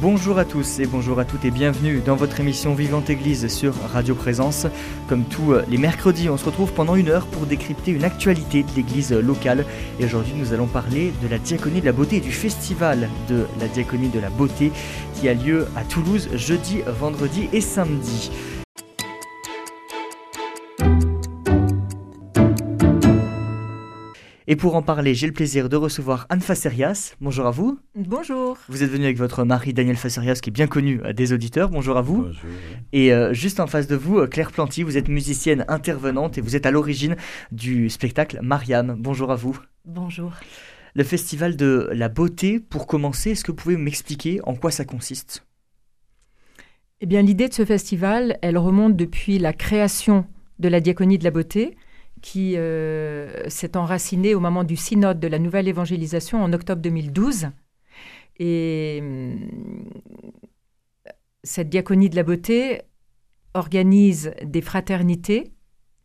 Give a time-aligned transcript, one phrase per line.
[0.00, 3.74] Bonjour à tous et bonjour à toutes et bienvenue dans votre émission Vivante Église sur
[3.92, 4.66] Radio Présence.
[5.08, 8.70] Comme tous les mercredis, on se retrouve pendant une heure pour décrypter une actualité de
[8.76, 9.64] l'église locale.
[10.00, 13.46] Et aujourd'hui, nous allons parler de la diaconie de la beauté et du festival de
[13.60, 14.72] la diaconie de la beauté
[15.14, 18.30] qui a lieu à Toulouse jeudi, vendredi et samedi.
[24.46, 27.14] Et pour en parler, j'ai le plaisir de recevoir Anne Facerias.
[27.18, 27.78] Bonjour à vous.
[27.94, 28.58] Bonjour.
[28.68, 31.70] Vous êtes venu avec votre mari Daniel Facerias, qui est bien connu euh, des auditeurs.
[31.70, 32.24] Bonjour à vous.
[32.24, 32.50] Bonjour.
[32.92, 36.42] Et euh, juste en face de vous, euh, Claire Planty, vous êtes musicienne intervenante et
[36.42, 37.16] vous êtes à l'origine
[37.52, 38.94] du spectacle Mariam.
[38.98, 39.58] Bonjour à vous.
[39.86, 40.32] Bonjour.
[40.92, 44.84] Le festival de la beauté, pour commencer, est-ce que vous pouvez m'expliquer en quoi ça
[44.84, 45.46] consiste?
[47.00, 50.26] Eh bien, l'idée de ce festival, elle remonte depuis la création
[50.58, 51.78] de la diaconie de la beauté
[52.24, 57.50] qui euh, s'est enraciné au moment du synode de la nouvelle évangélisation en octobre 2012.
[58.38, 59.90] Et hum,
[61.42, 62.80] cette diaconie de la beauté
[63.52, 65.52] organise des fraternités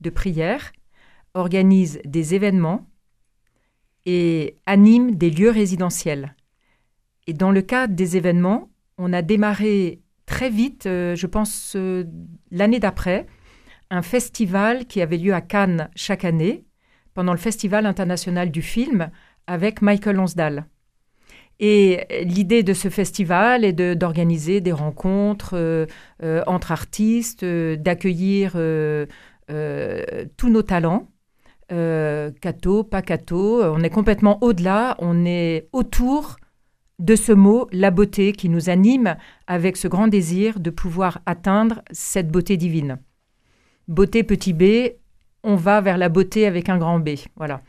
[0.01, 0.73] de prière,
[1.35, 2.89] organise des événements
[4.05, 6.35] et anime des lieux résidentiels.
[7.27, 12.03] Et dans le cadre des événements, on a démarré très vite, euh, je pense euh,
[12.51, 13.25] l'année d'après,
[13.89, 16.65] un festival qui avait lieu à Cannes chaque année,
[17.13, 19.09] pendant le Festival international du film,
[19.47, 20.65] avec Michael Lonsdal.
[21.59, 25.85] Et l'idée de ce festival est d'organiser des rencontres euh,
[26.23, 28.53] euh, entre artistes, euh, d'accueillir
[30.37, 31.09] tous nos talents,
[31.69, 33.63] catho, pas catho.
[33.63, 36.37] On est complètement au-delà, on est autour
[36.99, 39.15] de ce mot, la beauté, qui nous anime
[39.47, 42.99] avec ce grand désir de pouvoir atteindre cette beauté divine
[43.89, 44.93] beauté petit b,
[45.43, 47.09] on va vers la beauté avec un grand B.
[47.36, 47.61] Voilà.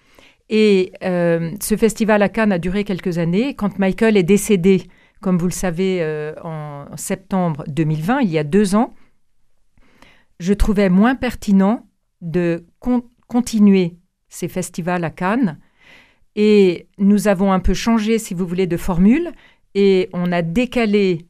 [0.49, 3.55] Et euh, ce festival à Cannes a duré quelques années.
[3.55, 4.85] Quand Michael est décédé,
[5.21, 8.95] comme vous le savez, euh, en septembre 2020, il y a deux ans,
[10.41, 11.87] je trouvais moins pertinent
[12.21, 13.97] de con- continuer
[14.29, 15.59] ces festivals à Cannes.
[16.37, 19.33] Et nous avons un peu changé, si vous voulez, de formule.
[19.75, 21.27] Et on a décalé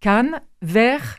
[0.00, 1.18] Cannes vers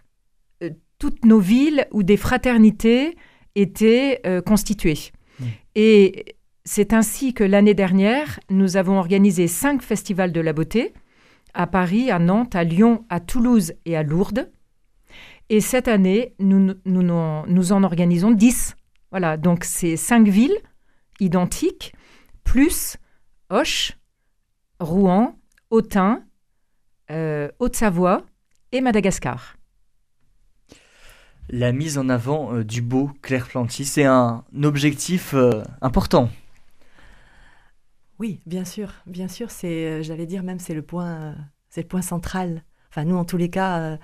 [0.99, 3.17] toutes nos villes où des fraternités
[3.55, 5.11] étaient euh, constituées.
[5.39, 5.43] Mm.
[5.75, 6.25] Et
[6.65, 10.93] c'est ainsi que l'année dernière, nous avons organisé cinq festivals de la beauté
[11.55, 14.51] à Paris, à Nantes, à Lyon, à Toulouse et à Lourdes.
[15.49, 17.01] Et cette année, nous, nous,
[17.47, 18.75] nous en- organisons dix.
[19.09, 20.57] Voilà, donc c'est cinq villes
[21.19, 21.93] identiques,
[22.43, 22.97] plus
[23.49, 23.93] Auch,
[24.79, 25.35] Rouen,
[25.71, 26.23] Autun,
[27.09, 28.21] euh, Haute-Savoie
[28.71, 29.55] et Madagascar.
[31.49, 36.29] La mise en avant euh, du beau, Claire Planty, c'est un objectif euh, important.
[38.19, 41.35] Oui, bien sûr, bien sûr, c'est, euh, j'allais dire même, c'est le point,
[41.69, 42.63] c'est le point central.
[42.89, 43.97] Enfin, nous, en tous les cas,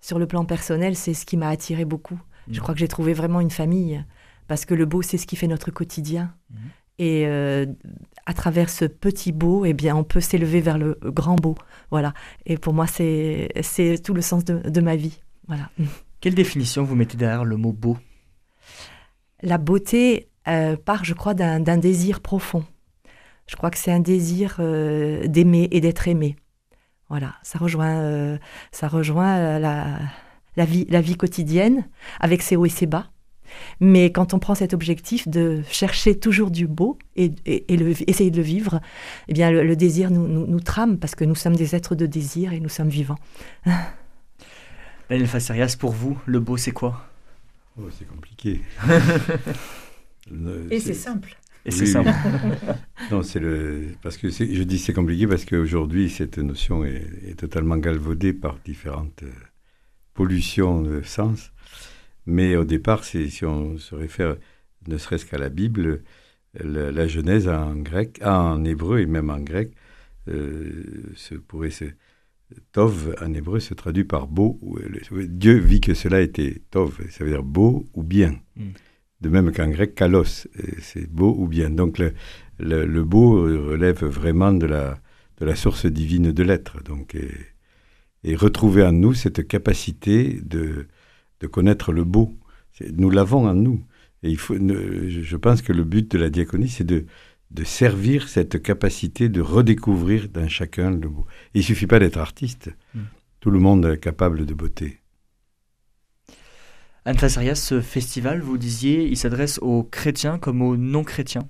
[0.00, 2.18] sur le plan personnel, c'est ce qui m'a attiré beaucoup.
[2.48, 2.60] Je Mhm.
[2.60, 4.02] crois que j'ai trouvé vraiment une famille,
[4.48, 6.34] parce que le beau, c'est ce qui fait notre quotidien.
[6.50, 6.58] Mhm.
[6.98, 7.66] Et euh,
[8.26, 11.54] à travers ce petit beau, eh bien, on peut s'élever vers le grand beau.
[11.90, 12.12] Voilà.
[12.46, 15.20] Et pour moi, c'est, c'est tout le sens de, de ma vie.
[15.48, 15.70] Voilà.
[16.20, 17.96] Quelle définition vous mettez derrière le mot beau?
[19.42, 22.64] La beauté euh, part, je crois, d'un désir profond.
[23.46, 26.36] Je crois que c'est un désir euh, d'aimer et d'être aimé.
[27.08, 28.38] Voilà, ça rejoint, euh,
[28.70, 29.98] ça rejoint la,
[30.56, 31.88] vie, la vie quotidienne
[32.20, 33.06] avec ses hauts et ses bas.
[33.80, 37.32] Mais quand on prend cet objectif de chercher toujours du beau et,
[38.08, 38.80] essayer de le vivre,
[39.26, 42.60] eh bien le, désir nous trame parce que nous sommes des êtres de désir et
[42.60, 43.18] nous sommes vivants.
[45.10, 47.04] Daniel Facerias, pour vous, le beau, c'est quoi?
[47.76, 48.62] Oh, c'est compliqué.
[50.30, 51.36] Le- Et c'est simple.
[51.64, 52.16] Et c'est Oui, simple.
[53.10, 57.34] Non, c'est le parce que je dis c'est compliqué parce qu'aujourd'hui cette notion est, est
[57.38, 59.32] totalement galvaudée par différentes euh,
[60.14, 61.52] pollutions de sens.
[62.26, 64.36] Mais au départ, si on se réfère
[64.88, 66.02] ne serait-ce qu'à la Bible,
[66.54, 69.72] la, la Genèse en grec, ah, en hébreu et même en grec,
[70.28, 70.84] euh,
[71.16, 71.86] se pourrait se
[72.72, 74.58] Tov en hébreu se traduit par beau.
[75.10, 78.36] le- Dieu vit que cela était Tov, ça veut dire beau ou bien.
[78.56, 78.70] Mm.
[79.20, 81.68] De même qu'en grec, kalos, euh, c'est beau ou bien.
[81.70, 82.12] Donc le,
[82.58, 84.98] le, le beau relève vraiment de la,
[85.38, 86.82] de la source divine de l'être.
[86.82, 87.30] Donc, et,
[88.24, 90.86] et retrouver en nous cette capacité de,
[91.40, 92.38] de connaître le beau.
[92.92, 93.84] Nous l'avons en nous.
[94.22, 97.04] Et il faut, je pense que le but de la diaconie, c'est de,
[97.50, 101.26] de servir cette capacité de redécouvrir dans chacun le beau.
[101.54, 102.70] Il suffit pas d'être artiste.
[102.94, 103.00] Mm.
[103.40, 105.00] Tout le monde est capable de beauté.
[107.04, 111.48] Anne ce festival, vous disiez, il s'adresse aux chrétiens comme aux non-chrétiens.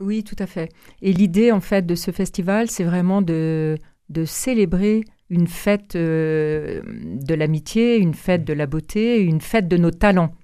[0.00, 0.70] Oui, tout à fait.
[1.02, 3.76] Et l'idée, en fait, de ce festival, c'est vraiment de,
[4.08, 9.76] de célébrer une fête euh, de l'amitié, une fête de la beauté, une fête de
[9.76, 10.34] nos talents.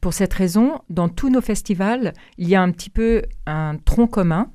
[0.00, 4.08] Pour cette raison, dans tous nos festivals, il y a un petit peu un tronc
[4.08, 4.50] commun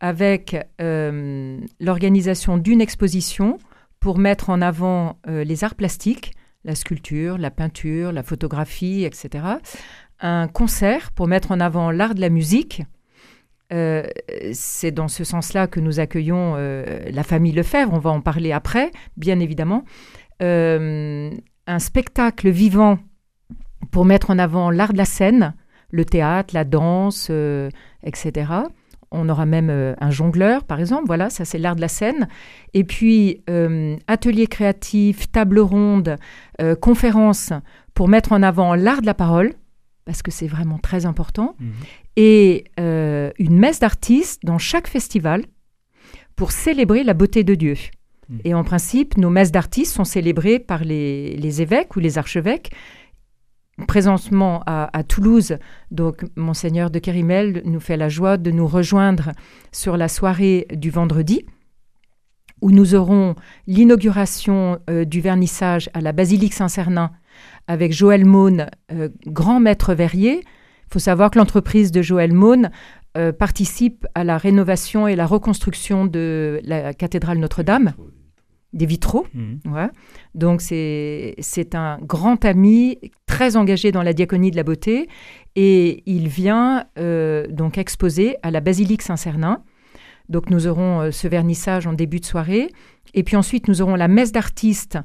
[0.00, 3.58] avec euh, l'organisation d'une exposition
[4.00, 6.34] pour mettre en avant euh, les arts plastiques,
[6.64, 9.44] la sculpture, la peinture, la photographie, etc.
[10.20, 12.82] Un concert pour mettre en avant l'art de la musique.
[13.72, 14.04] Euh,
[14.52, 18.90] c'est dans ce sens-là que nous accueillons la famille Lefebvre, on va en parler après,
[19.16, 19.84] bien évidemment.
[20.40, 22.98] un spectacle vivant
[23.90, 25.54] pour mettre en avant l'art de la scène,
[25.90, 27.30] le théâtre, la danse,
[28.02, 28.64] etc.
[29.16, 31.04] On aura même euh, un jongleur, par exemple.
[31.06, 32.28] Voilà, ça c'est l'art de la scène.
[32.74, 36.16] Et puis, euh, atelier créatif, table ronde,
[36.60, 37.52] euh, conférence
[37.94, 39.52] pour mettre en avant l'art de la parole,
[40.04, 41.54] parce que c'est vraiment très important.
[41.60, 41.72] Mhm.
[42.16, 45.44] Et une messe d'artistes dans chaque festival
[46.36, 47.74] pour célébrer la beauté de Dieu.
[48.28, 48.40] Mhm.
[48.44, 52.70] Et en principe, nos messes d'artistes sont célébrées par les évêques ou les archevêques
[53.88, 55.56] présentement à, Toulouse.
[55.90, 59.32] Donc, Monseigneur de Kérimel nous fait la joie de nous rejoindre
[59.72, 61.44] sur la soirée du vendredi,
[62.60, 63.34] où nous aurons
[63.66, 67.10] l'inauguration euh, du vernissage à la basilique Saint-Cernin
[67.66, 70.40] avec Joël Maune, euh, grand maître verrier.
[70.40, 72.70] Il faut savoir que l'entreprise de Joël Maune
[73.16, 77.94] euh, participe à la rénovation et la reconstruction de la cathédrale Notre-Dame
[78.74, 79.26] des vitraux.
[79.32, 79.90] Mhm.
[80.34, 85.08] Donc c'est un grand ami, très engagé dans la diaconie de la beauté,
[85.56, 89.62] et il vient euh, donc exposer à la basilique Saint-Cernin.
[90.28, 92.68] Donc nous aurons euh, ce vernissage en début de soirée,
[93.14, 94.98] et puis ensuite nous aurons la messe d'artistes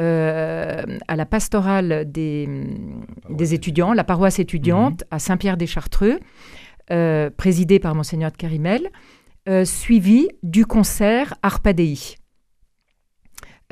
[0.00, 2.48] euh, à la pastorale des,
[3.28, 5.08] des, étudiants, la paroisse étudiante mhm.
[5.10, 6.18] à Saint-Pierre-des-Chartreux,
[7.38, 8.90] présidée par monseigneur de Carimel,
[9.64, 12.18] suivi du concert Arpadei.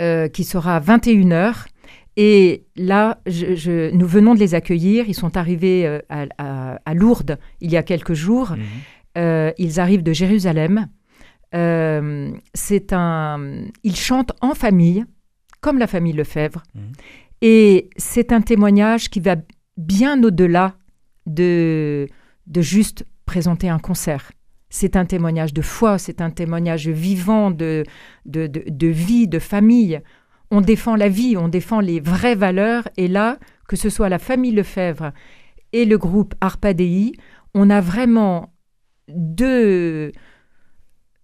[0.01, 1.67] Euh, qui sera à 21h.
[2.17, 5.07] Et là, nous venons de les accueillir.
[5.09, 6.01] Ils sont arrivés euh,
[6.39, 8.53] à, Lourdes il y a quelques jours.
[8.53, 8.63] Mhm.
[9.19, 10.87] Euh, ils arrivent de Jérusalem.
[11.53, 15.05] c'est un, ils chantent en famille,
[15.61, 16.63] comme la famille Lefebvre.
[16.75, 16.93] Mhm.
[17.43, 19.37] Et c'est un témoignage qui va
[19.77, 20.77] bien au-delà
[21.27, 22.07] de,
[22.47, 24.33] de juste présenter un concert
[24.71, 27.85] c'est un témoignage de foi, c'est un témoignage vivant de,
[28.25, 30.01] de, vie, de famille.
[30.53, 32.89] On défend la vie, on défend les vraies valeurs.
[32.97, 33.39] Et là,
[33.69, 35.13] que ce soit la famille Lefebvre
[35.73, 37.13] et le groupe Arpadei,
[37.53, 38.55] on a vraiment
[39.09, 40.13] deux...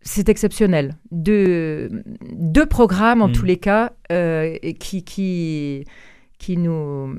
[0.03, 0.97] C'est exceptionnel.
[1.11, 1.89] Deux,
[2.33, 3.33] deux programmes, en mm.
[3.33, 5.85] tous les cas, euh, qui, qui,
[6.39, 7.13] qui, nous,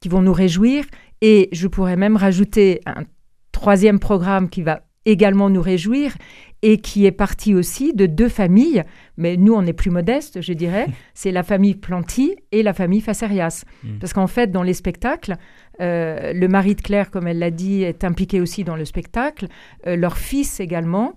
[0.00, 0.84] qui vont nous réjouir.
[1.20, 3.04] Et je pourrais même rajouter un
[3.50, 6.14] troisième programme qui va également nous réjouir
[6.62, 8.84] et qui est parti aussi de deux familles,
[9.18, 13.02] mais nous on est plus modeste, je dirais, c'est la famille Planty et la famille
[13.02, 13.64] Facerias.
[13.82, 13.98] Mm.
[13.98, 15.36] Parce qu'en fait, dans les spectacles,
[15.82, 19.48] euh, le mari de Claire, comme elle l'a dit, est impliqué aussi dans le spectacle,
[19.86, 21.14] euh, leur fils également,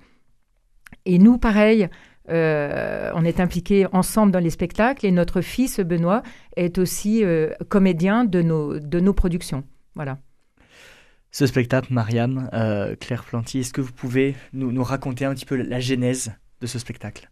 [1.06, 1.88] et nous pareil.
[2.30, 6.24] Euh, on est impliqués ensemble dans les spectacles et notre fils Benoît
[6.58, 7.24] est aussi
[7.70, 9.64] comédien de nos, de nos productions.
[9.96, 10.18] Voilà
[11.32, 13.60] ce spectacle, Mariam, euh, Claire Planty.
[13.60, 17.30] Est-ce que vous pouvez nous, nous, raconter un petit peu la genèse de ce spectacle?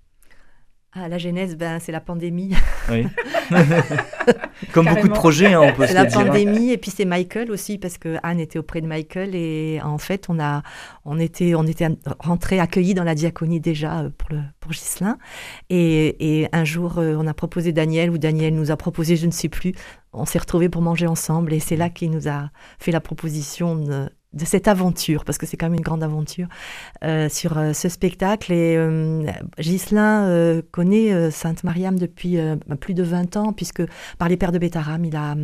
[0.97, 2.53] Ah, la genèse, ben, c'est la pandémie.
[2.89, 3.05] Oui.
[4.71, 6.05] Comme beaucoup de projets, hein, on peut se dire.
[6.09, 9.35] C'est la pandémie, et puis c'est Michael aussi, parce que Anne était auprès de Michael,
[9.35, 10.63] et en fait, on, a,
[11.03, 15.17] on était, on était rentrés, accueillis dans la diaconie déjà euh, pour, le, pour Ghislain.
[15.69, 19.25] Et, et un jour, euh, on a proposé Daniel, ou Daniel nous a proposé, je
[19.25, 19.73] ne sais plus,
[20.13, 23.75] on s'est retrouvés pour manger ensemble, et c'est là qu'il nous a fait la proposition
[23.75, 26.47] de, de cette aventure, parce que c'est quand même une grande aventure,
[27.03, 28.51] euh, sur euh, ce spectacle.
[28.51, 29.25] Et euh,
[29.57, 32.37] Ghislain connaît Sainte Mariam depuis
[32.79, 33.83] plus de 20 ans, puisque
[34.17, 35.35] par les pères de Bétaram, il, a,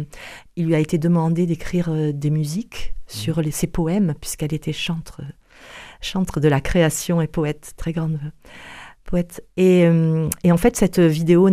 [0.55, 3.41] il lui a été demandé d'écrire des musiques sur mmh.
[3.41, 5.21] les, ses poèmes, puisqu'elle était chantre,
[6.01, 8.19] chantre de la création et poète, très grande
[9.59, 11.49] euh, et, en fait, cette vidéo,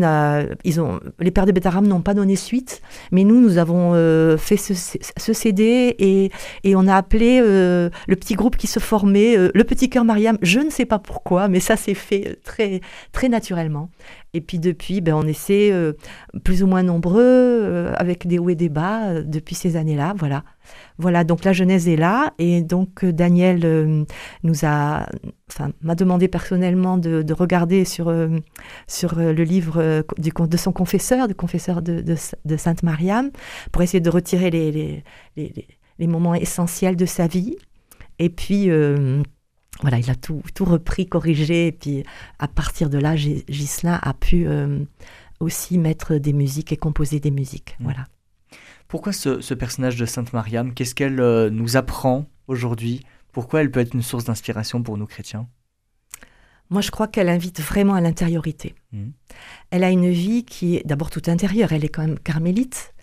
[0.64, 4.37] ils ont, les pères de Bétaram n'ont pas donné suite, mais nous, nous avons euh,
[4.37, 9.37] fait ce, ce, CD et, on a appelé euh, le petit groupe qui se formait
[9.37, 10.38] le Petit Cœur Mariam.
[10.43, 13.90] Je ne sais pas pourquoi, mais ça s'est fait très naturellement.
[14.35, 15.94] Et puis depuis, ben, on essaie euh,
[16.44, 20.14] plus ou moins nombreux, euh, avec des hauts et des bas, euh, depuis ces années-là.
[20.18, 20.44] Voilà.
[20.99, 22.35] Voilà, donc la genèse est là.
[22.38, 24.06] Et donc Daniel
[24.42, 25.06] nous a,
[25.50, 28.12] enfin, m'a demandé personnellement de, regarder sur,
[28.87, 33.30] sur le livre du, de son confesseur, du confesseur de, de, Sainte Mariam,
[33.73, 35.04] pour essayer de retirer les, les,
[35.37, 35.68] les,
[35.99, 37.56] les moments essentiels de sa vie.
[38.18, 38.68] Et puis
[39.80, 42.02] voilà, il a tout, tout, repris, corrigé, et puis
[42.38, 44.80] à partir de là, Gislain a pu euh,
[45.40, 47.76] aussi mettre des musiques et composer des musiques.
[47.78, 47.85] Mm.
[47.85, 48.06] Voilà.
[48.88, 53.04] Pourquoi ce, personnage de Sainte Mariam Qu'est-ce qu'elle euh, nous apprend aujourd'hui?
[53.32, 55.47] Pourquoi elle peut être une source d'inspiration pour nous chrétiens?
[56.70, 58.75] Moi, je crois qu'elle invite vraiment à l'intériorité.
[58.92, 59.11] Mm.
[59.70, 61.73] Elle a une vie qui est d'abord tout intérieure.
[61.73, 62.94] Elle est quand même carmélite.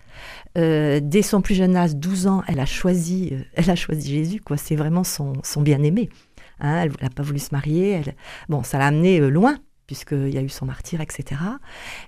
[0.58, 4.40] Euh, dès son plus jeune âge, 12 ans, elle a choisi, elle a choisi Jésus.
[4.40, 4.56] Quoi.
[4.56, 6.10] C'est vraiment son, son bien-aimé.
[6.60, 7.90] Hein, elle n'a pas voulu se marier.
[7.90, 8.14] Elle...
[8.48, 11.40] Bon, ça l'a amené euh, loin, puisqu'il y a eu son martyr, etc.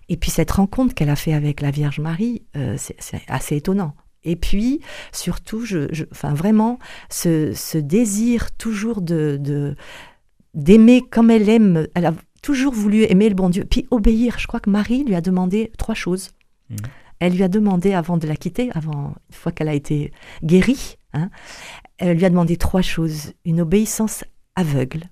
[0.09, 3.95] Et puis cette rencontre qu'elle a fait avec la Vierge Marie, euh, c'est assez étonnant.
[4.25, 4.81] Et puis,
[5.13, 6.79] surtout, je, enfin, vraiment,
[7.09, 9.77] ce, désir toujours de
[10.55, 11.87] d'aimer comme elle aime.
[11.95, 14.39] Elle a toujours voulu aimer le bon Dieu, puis obéir.
[14.39, 16.31] Je crois que Marie lui a demandé trois choses.
[16.71, 16.77] Mmh.
[17.21, 20.13] Elle lui a demandé, avant de la quitter, avant, une fois qu'elle a été
[20.45, 21.31] guérie, hein,
[21.99, 23.33] elle lui a demandé trois choses.
[23.45, 24.25] Une obéissance
[24.59, 25.05] aveugle,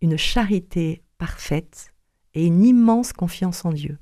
[0.00, 1.92] une charité parfaite
[2.34, 3.98] et une immense confiance en Dieu.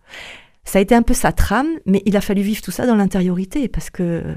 [0.64, 2.94] Ça a été un peu sa trame, mais il a fallu vivre tout ça dans
[2.94, 4.36] l'intériorité, parce que.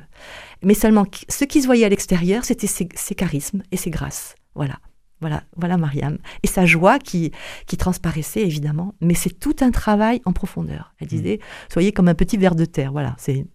[0.64, 4.36] Mais seulement, ce qui se voyait à l'extérieur, c'était ses, charismes et ses grâces.
[4.56, 4.80] Voilà.
[5.22, 6.18] Voilà, voilà Mariam.
[6.44, 7.32] Et sa joie qui,
[7.68, 10.94] qui transparaissait évidemment, mais c'est tout un travail en profondeur.
[11.00, 11.72] Elle disait, mmh.
[11.72, 12.92] soyez comme un petit ver de terre.
[12.92, 13.46] Voilà, c'est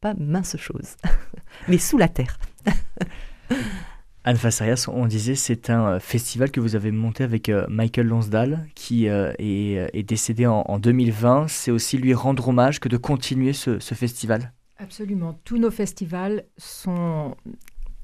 [0.00, 0.96] pas mince chose,
[1.68, 2.38] mais sous la terre.
[4.22, 8.06] Anne Fassarias, on disait, c'est un euh, festival que vous avez monté avec euh, Michael
[8.06, 11.48] Lonsdal, qui euh, est, décédé en, 2020.
[11.48, 15.38] C'est aussi lui rendre hommage que de continuer ce, festival Absolument.
[15.44, 17.34] Tous nos festivals sont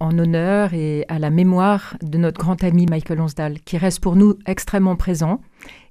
[0.00, 4.16] en honneur et à la mémoire de notre grand ami Michael Lonsdal, qui reste pour
[4.16, 5.40] nous extrêmement présent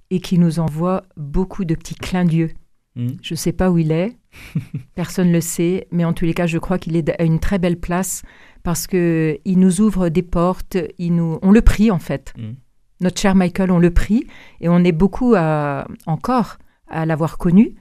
[0.09, 2.51] et qui nous envoie beaucoup de petits clins d'yeux.
[2.95, 3.09] Hmm.
[3.21, 4.17] Je ne sais pas où il est,
[4.95, 7.39] personne ne le sait, mais en tous les cas, je crois qu'il est à une
[7.39, 8.23] très belle place
[8.63, 12.33] parce que il nous ouvre des portes, il nous, on le prie en fait.
[12.37, 12.53] Mm.
[13.01, 14.25] Notre cher Michael, on le prie
[14.61, 17.75] et on est beaucoup à, encore à l'avoir connu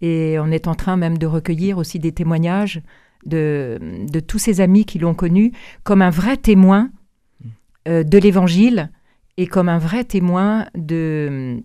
[0.00, 2.80] et on est en train même de recueillir aussi des témoignages
[3.26, 6.90] de, de tous ses amis qui l'ont connu comme un vrai témoin
[7.40, 7.48] mm.
[7.88, 8.90] euh, de l'Évangile
[9.36, 11.62] et comme un vrai témoin de,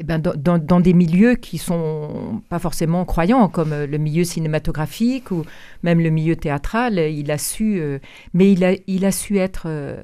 [0.00, 5.30] eh ben, dans, des milieux qui sont pas forcément croyants, comme euh, le milieu cinématographique
[5.30, 5.44] ou
[5.82, 7.98] même le milieu théâtral, il a su, euh,
[8.32, 10.00] mais il a, il a su être euh,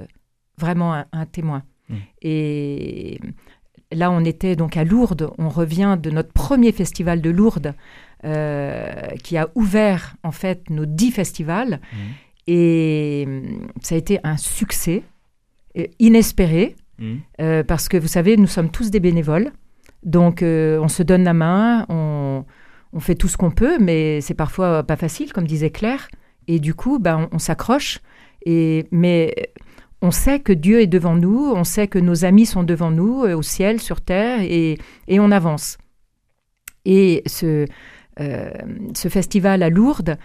[0.59, 1.63] vraiment un, témoin.
[1.89, 1.95] Mmh.
[2.21, 3.21] Et
[3.91, 5.31] là, on était donc à Lourdes.
[5.39, 7.73] On revient de notre premier festival de Lourdes,
[9.23, 11.81] qui a ouvert en fait nos dix festivals.
[11.81, 11.97] Mmh.
[12.49, 13.29] Et
[13.81, 15.05] ça a été un succès
[15.99, 17.63] inespéré, mmh.
[17.67, 19.53] parce que vous savez, nous sommes tous des bénévoles.
[20.07, 22.45] Donc, euh, on se donne la main, on,
[23.01, 26.09] fait tout ce qu'on peut, mais c'est parfois pas facile, comme disait Claire.
[26.49, 27.99] Et du coup, bah, on, s'accroche.
[28.47, 29.35] Et, mais
[30.01, 33.25] on sait que Dieu est devant nous, on sait que nos amis sont devant nous,
[33.25, 34.79] euh, au ciel, sur terre, et,
[35.11, 35.77] on avance.
[36.87, 37.67] Et ce,
[38.21, 38.51] euh,
[38.95, 40.17] ce festival à Lourdes,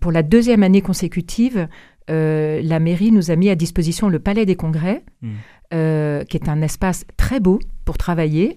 [0.00, 1.66] pour la deuxième année consécutive,
[2.08, 6.24] la mairie nous a mis à disposition le Palais des Congrès, mmh.
[6.28, 8.56] qui est un espace très beau pour travailler.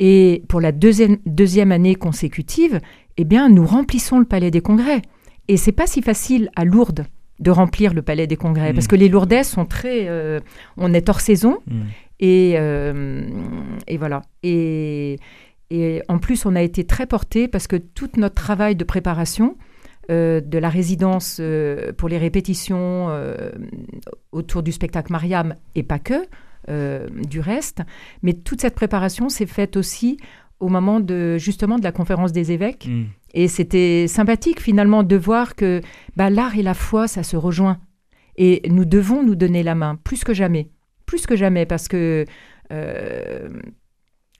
[0.00, 2.80] Et pour la deuxième, deuxième année consécutive,
[3.16, 5.02] eh bien, nous remplissons le Palais des Congrès.
[5.48, 7.06] Et c'est pas si facile à Lourdes
[7.40, 8.88] de remplir le Palais des Congrès, parce mm.
[8.88, 10.08] que les Lourdais sont très...
[10.08, 10.40] Euh,
[10.76, 11.80] on est hors saison, mm.
[12.20, 13.28] et, euh,
[13.88, 14.22] et voilà.
[14.42, 15.18] Et,
[15.70, 19.56] et en plus, on a été très portés, parce que tout notre travail de préparation,
[20.10, 21.40] euh, de la résidence
[21.98, 23.08] pour les répétitions
[24.32, 26.24] autour du spectacle Mariam, et pas que,
[26.68, 27.82] euh, du reste.
[28.22, 30.18] Mais toute cette préparation s'est faite aussi
[30.60, 32.86] au moment de justement de la conférence des évêques.
[32.86, 33.04] Mm.
[33.34, 35.80] Et c'était sympathique finalement de voir que
[36.16, 37.78] bah, l'art et la foi, ça se rejoint.
[38.36, 40.70] Et nous devons nous donner la main, plus que jamais.
[41.06, 42.24] Plus que jamais, parce que
[42.72, 43.48] euh,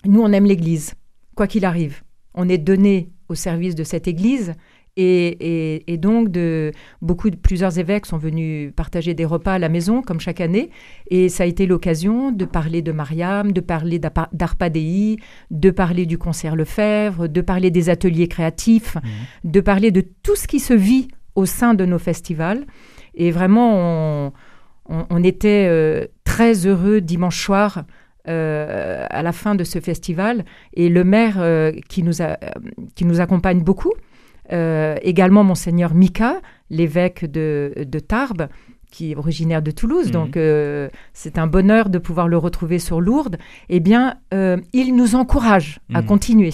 [0.06, 0.94] nous, on aime l'Église,
[1.34, 2.02] quoi qu'il arrive.
[2.34, 4.54] On est donné au service de cette Église,
[4.96, 6.72] et, donc, de,
[7.02, 10.70] beaucoup de, plusieurs évêques sont venus partager des repas à la maison, comme chaque année.
[11.10, 15.16] Et ça a été l'occasion de parler de Mariam, de parler d'Arpadei,
[15.50, 19.50] de parler du concert Lefebvre, de parler des ateliers créatifs, mmh.
[19.50, 22.64] de parler de tout ce qui se vit au sein de nos festivals.
[23.14, 24.32] Et vraiment,
[24.88, 27.84] on, était euh, très heureux dimanche soir
[28.26, 31.44] à la fin de ce festival et le maire
[31.90, 32.38] qui, nous a,
[32.94, 33.92] qui nous accompagne beaucoup,
[34.50, 38.48] également monseigneur Mika, l'évêque de, de, Tarbes,
[38.90, 40.12] qui est originaire de Toulouse, mhm.
[40.12, 40.38] donc
[41.12, 46.02] c'est un bonheur de pouvoir le retrouver sur Lourdes, eh bien, il nous encourage à
[46.02, 46.06] mhm.
[46.06, 46.52] continuer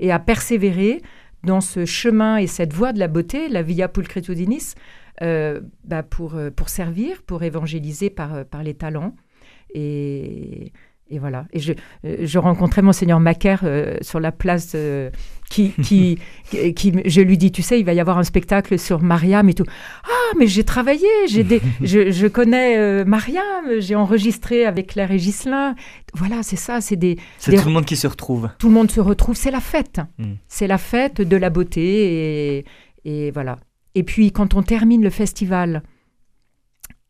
[0.00, 1.02] et à persévérer
[1.44, 4.74] dans ce chemin et cette voie de la beauté, la Via Pulchritudinis,
[5.22, 9.14] euh, bah pour, euh, pour servir, pour évangéliser par, euh, par les talents.
[9.74, 10.72] Et,
[11.10, 11.46] et voilà.
[11.52, 11.72] Et je,
[12.04, 13.64] je rencontrais Monseigneur Macaire
[14.00, 14.76] sur la place
[15.50, 16.18] qui, qui,
[16.74, 19.54] qui, je lui dis, tu sais, il va y avoir un spectacle sur Mariam et
[19.54, 19.64] tout.
[20.04, 25.18] Ah, mais j'ai travaillé, j'ai des, je, je, connais Mariam, j'ai enregistré avec Claire et
[25.18, 25.74] Ghislain.
[26.14, 27.18] Voilà, c'est ça, c'est des.
[27.38, 28.48] C'est tout le monde qui se retrouve.
[28.58, 30.00] Tout le monde se retrouve, c'est la fête.
[30.18, 30.34] Hmm.
[30.48, 32.64] C'est la fête de la beauté et,
[33.04, 33.58] et voilà.
[33.94, 35.82] Et puis quand on termine le festival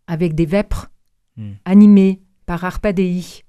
[0.07, 0.90] avec des vêpres
[1.37, 1.52] hmm.
[1.64, 3.42] animés par Arpadei,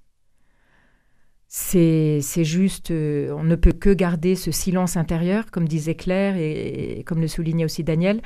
[1.53, 7.03] c'est juste, euh, on ne peut que garder ce silence intérieur, comme disait Claire et,
[7.05, 8.21] comme le soulignait aussi Daniel,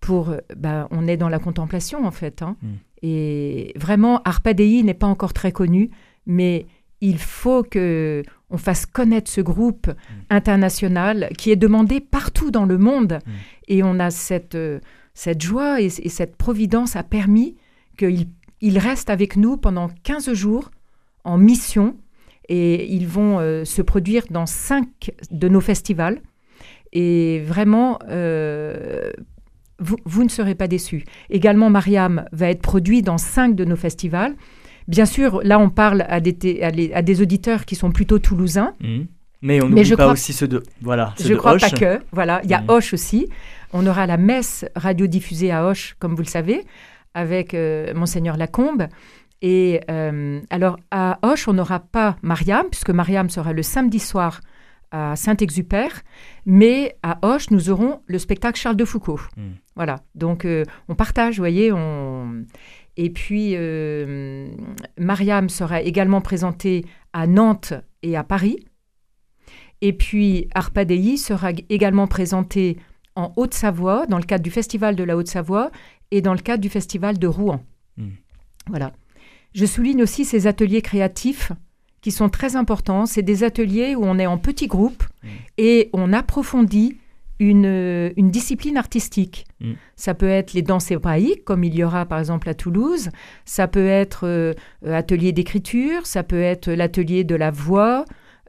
[0.00, 2.40] pour, bah, on est dans la contemplation en fait.
[2.42, 2.56] Hein.
[2.62, 2.74] Hmm.
[3.02, 5.90] Et vraiment, Arpadei n'est pas encore très connu,
[6.26, 6.66] mais
[7.00, 9.92] il faut que on fasse connaître ce groupe mm.
[10.30, 13.18] international qui est demandé partout dans le monde.
[13.24, 13.30] Mm.
[13.68, 14.80] Et on a cette, euh,
[15.14, 17.56] cette joie et, cette providence a permis
[17.96, 18.28] qu'il
[18.60, 20.70] il reste avec nous pendant 15 jours
[21.24, 21.96] en mission.
[22.48, 26.20] Et ils vont euh, se produire dans cinq de nos festivals.
[26.92, 29.10] Et vraiment, euh,
[29.78, 31.04] vous, vous, ne serez pas déçus.
[31.28, 34.34] Également, Mariam va être produit dans cinq de nos festivals.
[34.86, 38.74] Bien sûr, là, on parle à des, à, des auditeurs qui sont plutôt toulousains.
[38.80, 39.00] Mmh.
[39.42, 41.14] Mais on n'oublie pas aussi ceux de voilà.
[41.20, 42.70] je ne crois pas que voilà, il y a mmh.
[42.70, 43.28] Hoche aussi.
[43.72, 46.64] On aura la messe radiodiffusée à Hoche, comme vous le savez,
[47.14, 48.88] avec euh, monseigneur Lacombe.
[49.40, 54.40] Et euh, alors à Hoche, on n'aura pas Mariam, puisque Mariam sera le samedi soir
[54.90, 56.02] à Saint-Exupère,
[56.46, 59.20] mais à Hoche, nous aurons le spectacle Charles de Foucault.
[59.36, 59.42] Mmh.
[59.76, 62.44] Voilà, donc euh, on partage, vous voyez, on...
[62.96, 64.48] Et puis, euh,
[64.98, 68.58] Mariam sera également présentée à Nantes et à Paris.
[69.80, 72.76] Et puis, Arpadei sera également présentée
[73.14, 75.70] en Haute-Savoie, dans le cadre du Festival de la Haute-Savoie
[76.10, 77.62] et dans le cadre du Festival de Rouen.
[77.96, 78.10] Hmm.
[78.66, 78.92] Voilà.
[79.54, 81.52] Je souligne aussi ces ateliers créatifs
[82.00, 83.06] qui sont très importants.
[83.06, 85.28] C'est des ateliers où on est en petits groupes hmm.
[85.58, 86.96] et on approfondit
[87.40, 89.46] une, une discipline artistique.
[89.60, 89.72] Mm.
[89.96, 93.10] Ça peut être les danses hébraïques, comme il y aura par exemple à Toulouse.
[93.44, 96.06] Ça peut être euh, atelier d'écriture.
[96.06, 98.04] Ça peut être l'atelier de la voix,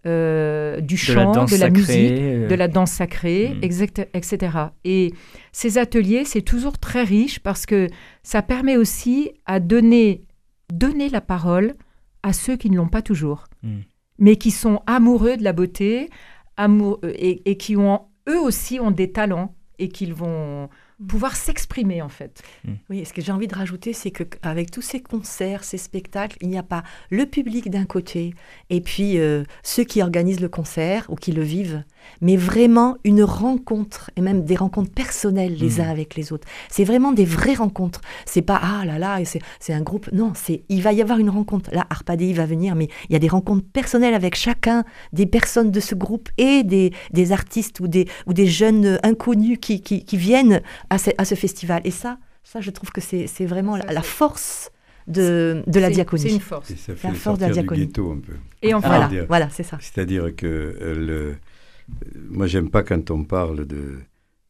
[0.06, 2.48] euh, du chant, de la, musique, euh.
[2.48, 4.08] de la danse sacrée, mm.
[4.14, 4.58] etc.
[4.86, 5.14] Et
[5.52, 7.88] ces ateliers, c'est toujours très riche parce que
[8.24, 10.24] ça permet aussi à donner,
[10.72, 11.76] donner la parole
[12.24, 13.80] à ceux qui ne l'ont pas toujours, mm.
[14.20, 16.10] mais qui sont amoureux de la beauté
[16.58, 20.70] amour, et, et qui ont eux aussi ont des talents et qu'ils vont
[21.08, 22.42] pouvoir s'exprimer en fait.
[22.66, 22.74] Hmm.
[22.90, 26.50] Oui, ce que j'ai envie de rajouter, c'est qu'avec tous ces concerts, ces spectacles, il
[26.50, 28.34] n'y a pas le public d'un côté
[28.70, 31.84] et puis euh, ceux qui organisent le concert ou qui le vivent,
[32.22, 35.82] mais vraiment une rencontre et même des rencontres personnelles les hmm.
[35.82, 36.48] uns avec les autres.
[36.70, 38.02] C'est vraiment des vraies rencontres.
[38.26, 39.20] C'est pas ah là là,
[39.60, 40.10] c'est un groupe.
[40.12, 41.70] Non, c'est il va y avoir une rencontre.
[41.74, 44.84] Là, Arpadé va venir, mais il y a des rencontres personnelles avec chacun
[45.14, 49.60] des personnes de ce groupe et des, des artistes ou des, ou des jeunes inconnus
[49.62, 51.82] qui, qui, qui viennent à ce, festival.
[51.84, 54.72] Et ça, ça, je trouve que c'est vraiment la, force
[55.08, 56.24] de, de la diaconie.
[56.24, 56.72] C'est une force.
[56.72, 57.86] Et ça fait la force de la diaconie.
[57.86, 58.34] ghetto un peu.
[58.62, 59.78] Et enfin, voilà, voilà c'est ça.
[59.82, 61.36] C'est-à-dire que euh, le,
[62.30, 64.00] moi, j'aime pas quand on parle de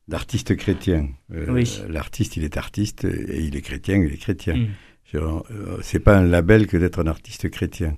[0.08, 1.08] d'artiste chrétien.
[1.32, 4.56] Euh, l'artiste, il est artiste et il est chrétien, il est chrétien.
[4.56, 4.68] Mm.
[5.16, 7.96] Euh, c'est pas un label que d'être un artiste chrétien.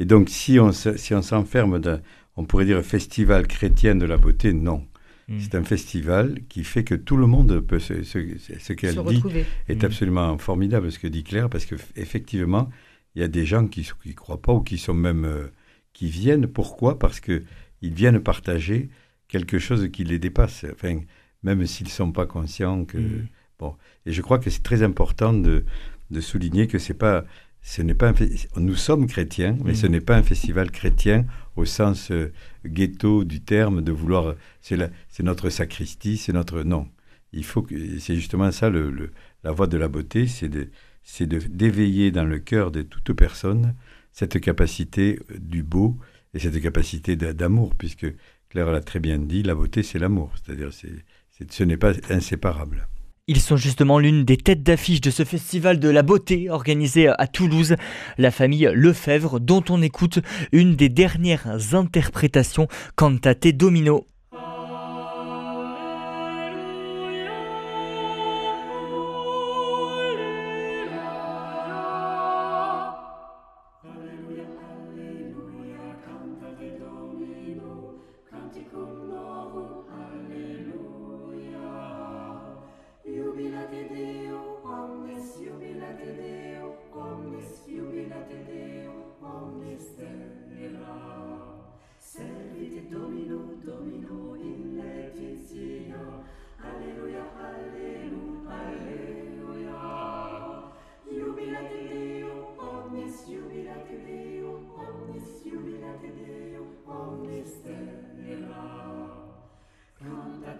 [0.00, 2.00] Et donc, si on si on s'enferme dans,
[2.36, 4.84] on pourrait dire festival chrétien de la beauté, non.
[5.32, 5.40] Mm.
[5.40, 9.22] C'est un festival qui fait que tout le monde peut se, ce qu'elle dit
[9.68, 9.86] est mm.
[9.86, 12.68] absolument formidable ce que dit Claire parce que effectivement
[13.14, 15.46] il y a des gens qui ne croient pas ou qui sont même euh,
[15.92, 16.98] qui viennent pourquoi?
[16.98, 17.44] Parce que
[17.80, 18.90] ils viennent partager
[19.28, 21.00] quelque chose qui les dépasse enfin
[21.42, 23.28] même s'ils ne sont pas conscients que mm.
[23.58, 25.64] bon et je crois que c'est très important de,
[26.10, 27.24] de souligner que c'est pas
[27.62, 28.12] ce n'est pas
[28.56, 31.24] nous sommes chrétiens, mais ce n'est pas un festival chrétien
[31.56, 32.32] au sens euh,
[32.66, 36.62] ghetto du terme, de vouloir, c'est notre sacristie, c'est notre...
[36.62, 36.88] Non,
[37.32, 39.12] il faut que, c'est justement ça le,
[39.44, 40.70] la voie de la beauté, c'est de,
[41.04, 43.74] c'est d'éveiller dans le cœur de toute personne
[44.12, 45.98] cette capacité euh, du beau
[46.34, 48.06] et cette capacité d'amour, puisque
[48.48, 51.04] Claire l'a très bien dit, la beauté c'est l'amour, c'est-à-dire c'est,
[51.50, 52.88] ce n'est pas inséparable.
[53.28, 57.28] Ils sont justement l'une des têtes d'affiche de ce festival de la beauté organisé à
[57.28, 57.76] Toulouse,
[58.18, 60.18] la famille Lefebvre, dont on écoute
[60.50, 64.08] une des dernières interprétations Cantate Domino.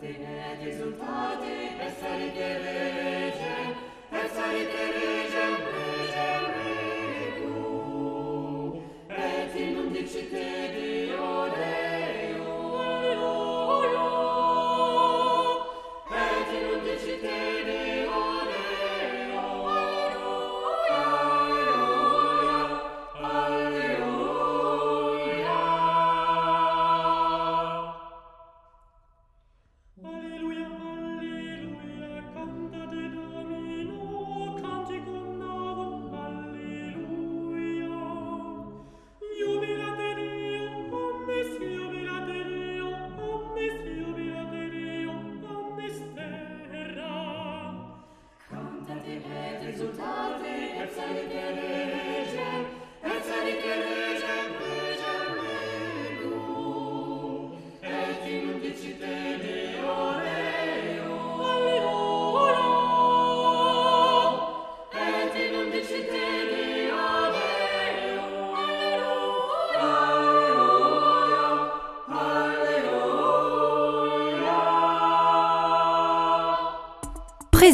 [0.02, 2.81] Resultate, resultate, resultate, resultate,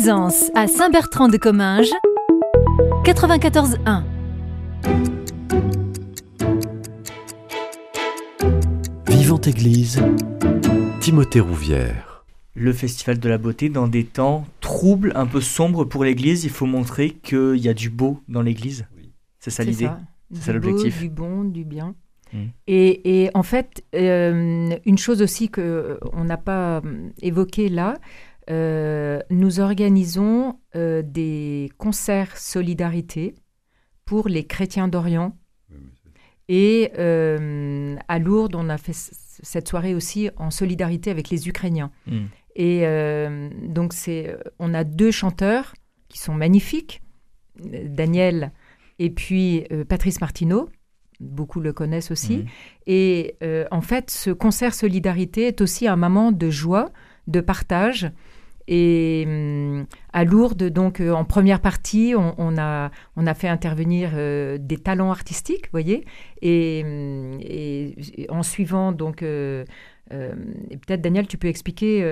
[0.00, 1.90] Présence à Saint-Bertrand de Comminges,
[3.04, 4.04] 94.1.
[9.08, 10.00] Vivante Église,
[11.00, 12.24] Timothée Rouvière.
[12.54, 16.50] Le Festival de la Beauté, dans des temps troubles, un peu sombres pour l'Église, il
[16.50, 18.86] faut montrer qu'il y a du beau dans l'Église.
[19.40, 19.88] C'est ça l'idée
[20.32, 21.96] C'est ça l'objectif Du bon, du bien.
[22.32, 22.38] Mmh.
[22.68, 27.94] Et, en fait, euh, une chose aussi qu'on euh, n'a pas euh, évoquée là,
[28.50, 33.34] euh, nous organisons euh, des concerts solidarité
[34.04, 35.36] pour les chrétiens d'Orient.
[36.50, 41.90] Et euh, à Lourdes, on a fait cette soirée aussi en solidarité avec les Ukrainiens.
[42.06, 42.26] Hmm.
[42.56, 42.84] Et
[43.68, 45.74] donc, c'est, on a deux chanteurs
[46.08, 47.02] qui sont magnifiques,
[47.62, 48.50] Daniel
[48.98, 50.68] et puis Patrice Martineau.
[51.20, 52.38] Beaucoup le connaissent aussi.
[52.38, 52.46] Hmm.
[52.86, 53.36] Et
[53.70, 56.90] en fait, ce concert solidarité est aussi un moment de joie,
[57.28, 58.10] de partage
[58.68, 64.10] et hum, à Lourdes, donc euh, en première partie, on, a, on a fait intervenir
[64.14, 66.04] euh, des talents artistiques, vous voyez,
[66.42, 67.40] et, hum,
[68.28, 69.22] en suivant donc.
[69.22, 69.64] Euh,
[70.10, 72.02] peut-être Daniel, tu peux expliquer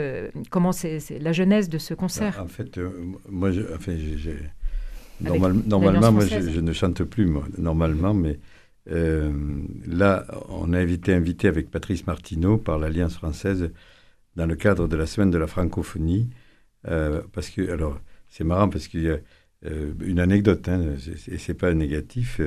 [0.51, 2.35] comment c'est la genèse de ce concert.
[2.37, 2.79] Bah, en fait,
[3.27, 3.95] moi, je, enfin,
[5.23, 8.38] normalement, moi, je, ne chante plus, moi, normalement, mais
[8.87, 13.71] là, on a invité, invité avec Patrice Martineau par l'Alliance française
[14.37, 16.29] dans le cadre de la semaine de la francophonie.
[16.88, 19.18] Euh, parce que, alors, c'est marrant parce qu'il y a
[19.66, 20.94] euh, une anecdote, hein,
[21.29, 22.40] et c'est pas négatif.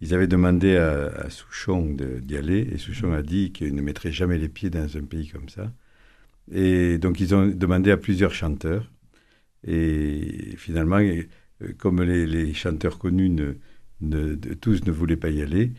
[0.00, 4.38] Ils avaient demandé à, Souchon d'y aller, et Souchon a dit qu'il ne mettrait jamais
[4.38, 5.72] les pieds dans un pays comme ça.
[6.52, 8.90] Et donc, ils ont demandé à plusieurs chanteurs.
[9.66, 11.24] Et finalement, euh,
[11.78, 13.36] comme les, chanteurs connus,
[14.60, 15.72] tous ne voulaient pas y aller,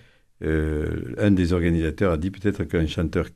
[0.43, 3.27] un des organisateurs a dit peut-être qu'un chanteur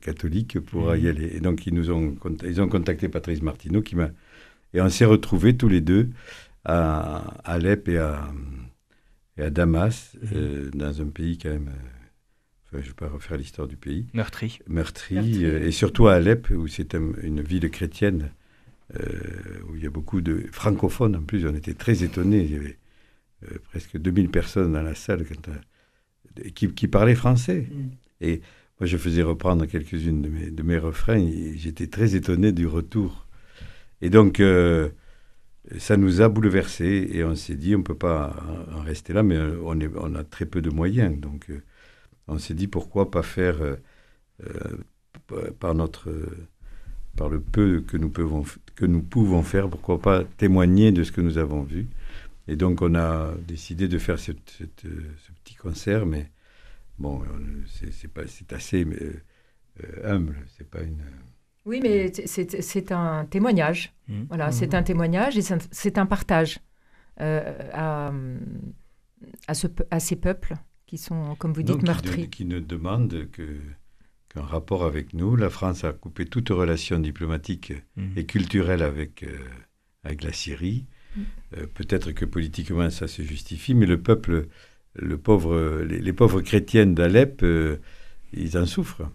[0.00, 1.08] catholique pourra y mmh.
[1.08, 1.30] aller.
[1.34, 4.10] Et donc, ils, nous ont, ils ont contacté Patrice Martineau qui m'a
[4.74, 6.10] et on s'est retrouvés tous les deux
[6.64, 8.28] à Alep et à,
[9.38, 10.28] à Damas, mhm.
[10.34, 11.68] euh, dans un pays quand même.
[11.68, 11.90] Euh,
[12.72, 14.08] je ne vais pas refaire l'histoire du pays.
[14.14, 14.58] Meurtri.
[14.66, 15.44] Meurtri.
[15.44, 18.30] Euh, et surtout à Alep, où c'est une ville chrétienne,
[19.68, 21.46] où il y a beaucoup de francophones en plus.
[21.46, 22.42] On était très étonnés.
[22.42, 22.76] Il y avait
[23.70, 25.24] presque 2000 personnes dans la salle
[26.54, 27.68] qui, qui, parlaient français.
[27.70, 27.90] Mhm.
[28.20, 28.40] Et
[28.80, 31.18] moi, je faisais reprendre quelques-unes de mes, de mes refrains.
[31.18, 33.24] Et j'étais très étonné du retour
[34.04, 34.90] et donc, euh,
[35.78, 38.36] ça nous a bouleversés et on s'est dit, on ne peut pas
[38.74, 41.18] en rester là, mais on, est, on, a très peu de moyens.
[41.18, 41.62] Donc, euh,
[42.28, 43.76] on s'est dit, pourquoi pas faire euh,
[45.58, 46.10] par notre
[47.16, 48.44] par le peu que nous, pouvons,
[48.74, 51.86] que nous pouvons faire, pourquoi pas témoigner de ce que nous avons vu.
[52.48, 55.32] Et donc on a décidé de faire cette, cette, ce
[55.64, 56.30] concert, mais
[56.98, 57.22] bon,
[57.66, 59.22] c'est assez euh,
[60.04, 61.02] humble, c'est pas une...
[61.64, 63.94] Oui, mais c'est un témoignage.
[64.08, 64.24] Mmh.
[64.28, 64.76] Voilà, c'est mmh.
[64.76, 66.60] un témoignage et c'est un partage
[67.22, 68.12] euh, à,
[69.48, 72.28] à, ce, à, ces peuples qui sont, comme vous dites, meurtris.
[72.28, 75.36] Qui, ne demandent qu'un rapport avec nous.
[75.36, 78.18] La France a coupé toute relation diplomatique mmh.
[78.18, 79.38] et culturelle avec, euh,
[80.04, 80.84] avec la Syrie.
[81.56, 84.48] Euh, peut-être que politiquement ça se justifie, mais le peuple,
[84.96, 87.44] le pauvre, les, pauvres chrétiennes d'Alep,
[88.32, 89.10] ils en souffrent.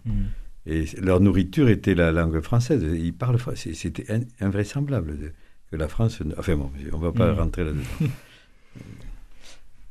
[0.66, 2.82] Et leur nourriture était la langue française.
[2.82, 4.06] Ils parlent C'était
[4.40, 5.32] invraisemblable
[5.70, 6.22] que la France.
[6.36, 7.38] Enfin bon, on ne va pas mm.
[7.38, 7.82] rentrer là-dedans.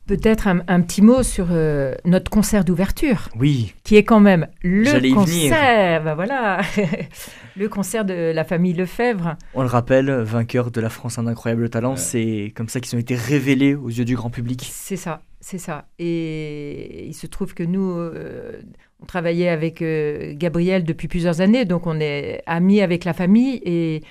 [0.09, 3.29] Peut-être un, petit mot sur euh, notre concert d'ouverture.
[3.37, 3.75] Oui.
[3.83, 6.03] Qui est quand même le concert.
[6.03, 6.61] Ben voilà.
[7.55, 9.35] le concert de la famille Lefebvre.
[9.53, 11.95] On le rappelle, vainqueur de la France un incroyable talent.
[11.95, 14.67] C'est comme ça qu'ils ont été révélés aux yeux du grand public.
[14.73, 15.85] C'est ça, c'est ça.
[15.99, 18.63] Et il se trouve que nous, euh,
[19.03, 23.61] on travaillait avec euh, Gabriel depuis plusieurs années, donc on est amis avec la famille
[23.63, 24.01] et,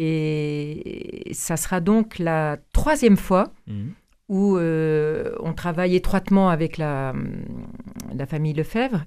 [0.00, 3.92] et ça sera donc la troisième fois mhm.
[4.28, 7.14] Où euh, on travaille étroitement avec la,
[8.12, 9.04] la famille Lefebvre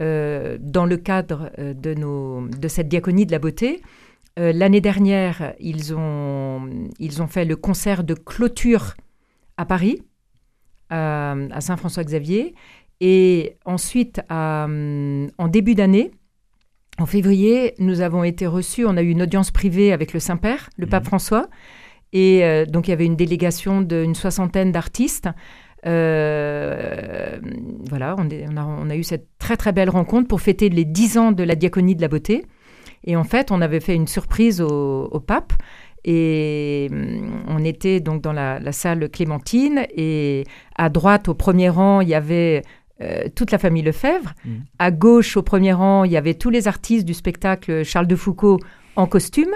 [0.00, 3.82] euh, dans le cadre de, nos, de cette diaconie de la beauté.
[4.38, 8.92] L'année dernière, ils ont, ils ont fait le concert de clôture
[9.56, 10.02] à Paris,
[10.90, 12.54] à Saint-François-Xavier.
[13.00, 16.10] Et ensuite, euh, en début d'année,
[16.98, 20.70] en février, nous avons été reçus, on a eu une audience privée avec le Saint-Père,
[20.78, 21.08] le pape mhm.
[21.08, 21.48] François.
[22.12, 25.28] Et euh, donc, il y avait une délégation d'une soixantaine d'artistes.
[25.86, 27.38] Euh,
[27.88, 31.32] voilà, on, on, a, eu cette très très belle rencontre pour fêter les dix ans
[31.32, 32.44] de la diaconie de la beauté.
[33.04, 35.52] Et en fait, on avait fait une surprise au pape.
[36.06, 40.44] Et hum, on était donc dans la, salle Clémentine et
[40.76, 42.62] à droite, au premier rang, il y avait
[43.02, 44.32] euh, toute la famille Lefebvre.
[44.44, 44.50] Mm.
[44.78, 48.16] À gauche, au premier rang, il y avait tous les artistes du spectacle Charles de
[48.16, 48.58] Foucault
[48.94, 49.50] en costume.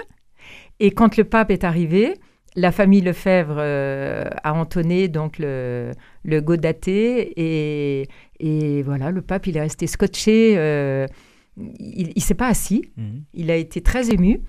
[0.79, 2.15] Et quand le pape est arrivé,
[2.55, 5.91] la famille Lefebvre euh, a entonné donc le,
[6.23, 8.07] le Godaté et,
[8.39, 10.55] et, voilà, le pape il est resté scotché.
[10.57, 11.07] Euh,
[11.57, 12.89] il ne s'est pas assis.
[12.97, 13.19] Mm.
[13.33, 14.41] Il a été très ému.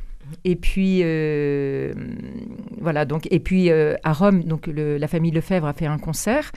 [0.45, 1.03] Et puis
[2.81, 6.53] voilà donc et puis à Rome donc la famille Lefebvre a fait un concert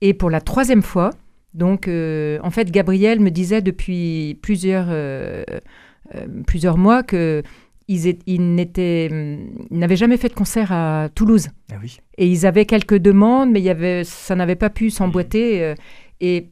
[0.00, 1.10] et pour la troisième fois
[1.56, 5.42] donc, euh, en fait, Gabriel me disait depuis plusieurs, euh,
[6.14, 7.42] euh, plusieurs mois que
[7.88, 8.16] ils,
[9.70, 11.48] n'avaient jamais fait de concert à Toulouse.
[11.72, 11.98] Ah oui.
[12.18, 15.74] Et ils avaient quelques demandes, mais il y avait, ça n'avait pas pu s'emboîter.
[16.20, 16.50] et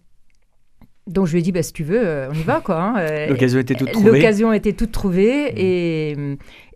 [1.07, 2.61] donc je lui ai dit, bah, si tu veux, on y va.
[2.61, 2.81] quoi.
[2.81, 3.27] Hein.
[3.29, 4.11] L'occasion était toute trouvée.
[4.11, 5.53] L'occasion était toute trouvée.
[5.53, 5.57] Mm.
[5.57, 6.11] Et,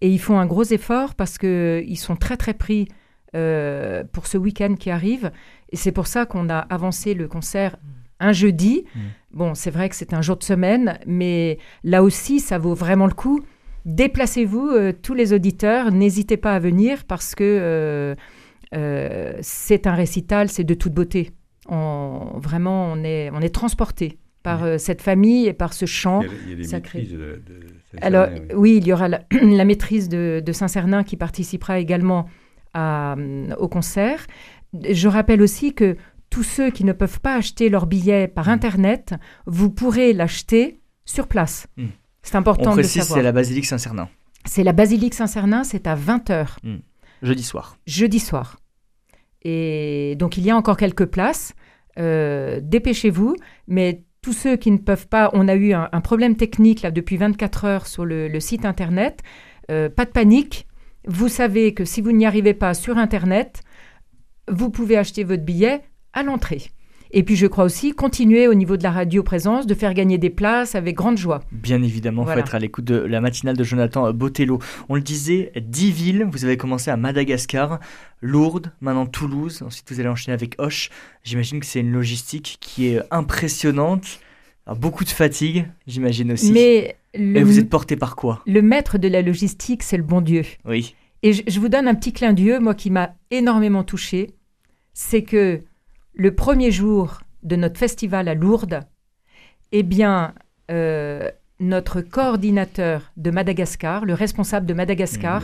[0.03, 2.89] et, ils font un gros effort parce qu'ils sont très, très pris
[3.33, 5.31] pour ce week-end qui arrive.
[5.71, 7.77] Et c'est pour ça qu'on a avancé le concert
[8.21, 8.85] un jeudi.
[8.95, 9.01] Mm.
[9.33, 13.07] Bon, c'est vrai que c'est un jour de semaine, mais là aussi, ça vaut vraiment
[13.07, 13.43] le coup.
[13.89, 18.15] Déplacez-vous, euh, tous les auditeurs, n'hésitez pas à venir parce que euh,
[18.75, 21.31] euh, c'est un récital, c'est de toute beauté.
[21.71, 26.61] On, vraiment, on est, on est transporté par cette famille et par ce chant il
[26.61, 27.03] y a, sacré.
[27.03, 27.43] De,
[28.03, 28.77] Alors, oui.
[28.77, 29.25] il y aura la,
[29.65, 32.29] maîtrise de, Saint-Cernin qui participera également
[32.75, 34.27] au concert.
[34.75, 35.97] Je rappelle aussi que
[36.29, 38.51] tous ceux qui ne peuvent pas acheter leur billet par mm.
[38.51, 39.15] Internet,
[39.47, 41.67] vous pourrez l'acheter sur place.
[41.79, 41.87] Mm.
[42.23, 43.19] C'est important On de savoir.
[43.19, 44.09] c'est la basilique Saint-Cernin.
[44.45, 46.47] C'est la basilique Saint-Cernin, c'est à 20h.
[46.63, 46.77] Mm.
[47.23, 47.77] Jeudi soir.
[47.87, 48.61] Jeudi soir.
[49.43, 51.55] Et donc il y a encore quelques places.
[51.99, 53.37] Euh, dépêchez-vous.
[53.67, 57.17] Mais tous ceux qui ne peuvent pas, on a eu un, problème technique là depuis
[57.17, 59.23] 24 heures sur le, site Internet.
[59.71, 60.67] Euh, pas de panique.
[61.07, 63.63] Vous savez que si vous n'y arrivez pas sur Internet,
[64.51, 66.63] vous pouvez acheter votre billet à l'entrée.
[67.11, 70.19] Et puis je crois aussi continuer au niveau de la radio présence, de faire gagner
[70.19, 71.41] des places avec grande joie.
[71.53, 74.59] Bien évidemment, il faut être à l'écoute de la matinale de Jonathan Botello.
[74.89, 77.81] On le disait, 10 villes, vous avez commencé à Madagascar,
[78.21, 80.91] Lourdes, maintenant Toulouse, ensuite vous allez enchaîner avec Hoche.
[81.25, 84.21] J'imagine que c'est une logistique qui est impressionnante.
[84.77, 86.53] beaucoup de fatigue, j'imagine aussi.
[86.53, 88.43] Mais vous êtes porté par quoi?
[88.47, 90.43] Le maître de la logistique, c'est le bon Dieu.
[90.67, 90.95] Oui.
[91.23, 94.31] Et je, je vous donne un petit clin d'yeux, moi qui m'a énormément touché,
[94.93, 95.63] c'est que
[96.19, 98.81] le premier jour de notre festival à Lourdes,
[99.73, 100.35] eh bien,
[100.71, 105.43] euh, notre coordinateur de Madagascar, le responsable de Madagascar,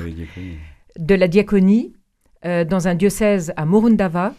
[0.98, 1.94] de la diaconie,
[2.44, 4.34] euh, dans un diocèse à Morundava,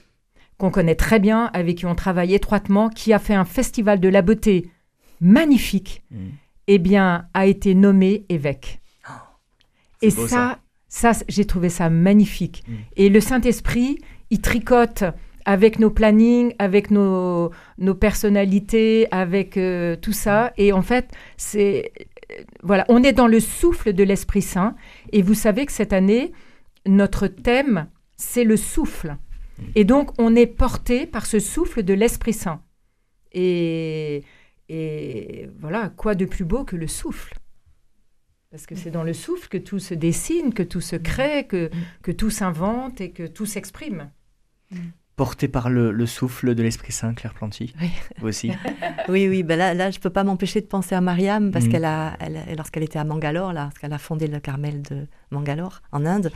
[0.57, 4.09] qu'on connaît très bien, avec qui on travaille étroitement, qui a fait un festival de
[4.09, 4.69] la beauté
[5.21, 6.17] magnifique, mm.
[6.67, 8.81] eh bien, a été nommé évêque.
[10.01, 12.63] Et ça, ça, j'ai trouvé ça magnifique.
[12.67, 12.73] Mm.
[12.97, 15.03] Et le Saint-Esprit, il tricote
[15.45, 20.53] avec nos plannings, avec nos, nos personnalités, avec euh, tout ça.
[20.57, 21.91] Et en fait, c'est
[22.63, 24.75] voilà, on est dans le souffle de l'Esprit Saint.
[25.11, 26.33] Et vous savez que cette année,
[26.85, 29.17] notre thème, c'est le souffle.
[29.75, 32.61] Et donc, on est porté par ce souffle de l'Esprit Saint.
[33.31, 34.23] Et,
[34.69, 37.35] et voilà, quoi de plus beau que le souffle?
[38.51, 41.69] Parce que c'est dans le souffle que tout se dessine, que tout se crée, que,
[42.01, 44.09] que tout s'invente et que tout s'exprime
[45.15, 47.89] porté par le, souffle de l'Esprit Saint, Claire Planty Oui.
[48.19, 48.51] Vous aussi
[49.07, 49.43] Oui, oui.
[49.43, 51.69] Ben là, là, je ne peux pas m'empêcher de penser à Mariam, parce mm.
[51.69, 52.17] qu'elle a,
[52.57, 56.31] lorsqu'elle était à Mangalore, là, lorsqu'elle a fondé le Carmel de Mangalore, en Inde.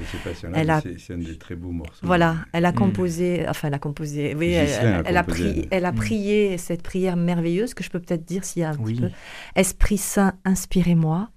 [0.54, 2.06] elle a, c'est un des très beaux morceaux.
[2.06, 2.76] Voilà, elle a mm.
[2.76, 5.96] composé, enfin, elle a composé, oui, elle, a, prié, elle a mm.
[5.96, 9.10] prié cette prière merveilleuse, que je peux peut-être dire s'il y a un petit peu.
[9.56, 11.30] Esprit Saint, inspirez-moi.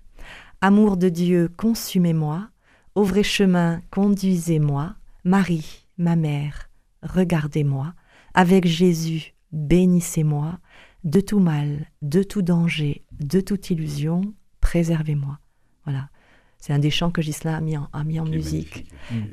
[0.60, 2.48] Amour de Dieu, consumez-moi.
[2.94, 4.94] Au vrai chemin, conduisez-moi.
[5.24, 6.68] Marie, ma mère,
[7.02, 7.94] regardez-moi,
[8.34, 10.58] avec Jésus, bénissez-moi,
[11.04, 15.38] de tout mal, de tout danger, de toute illusion, préservez-moi.
[15.84, 16.08] Voilà.
[16.62, 18.86] C'est un des chants que Gisela a mis en, a mis en musique.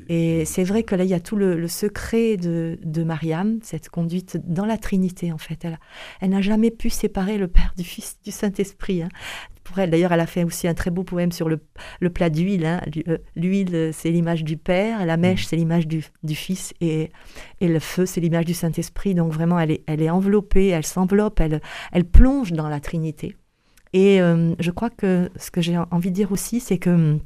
[0.08, 3.88] Et c'est vrai que là, il y a tout le, secret de, de, Mariam, cette
[3.88, 5.64] conduite dans la Trinité, en fait.
[5.64, 5.78] Elle,
[6.20, 9.02] elle n'a jamais pu séparer le Père du Fils, du Saint-Esprit.
[9.02, 9.10] Hein.
[9.62, 11.60] Pour elle, d'ailleurs, elle a fait aussi un très beau poème sur le,
[12.00, 12.66] le plat d'huile.
[12.66, 12.80] Hein.
[13.06, 17.10] Euh, l'huile, c'est l'image du Père, la mèche, c'est l'image du, du, Fils, et,
[17.60, 19.14] et le feu, c'est l'image du Saint-Esprit.
[19.14, 21.60] Donc vraiment, elle est, elle est enveloppée, elle s'enveloppe, elle,
[21.92, 23.36] elle plonge dans la Trinité.
[23.92, 27.20] Et euh, je crois que ce que j'ai envie de dire aussi, c'est que hum,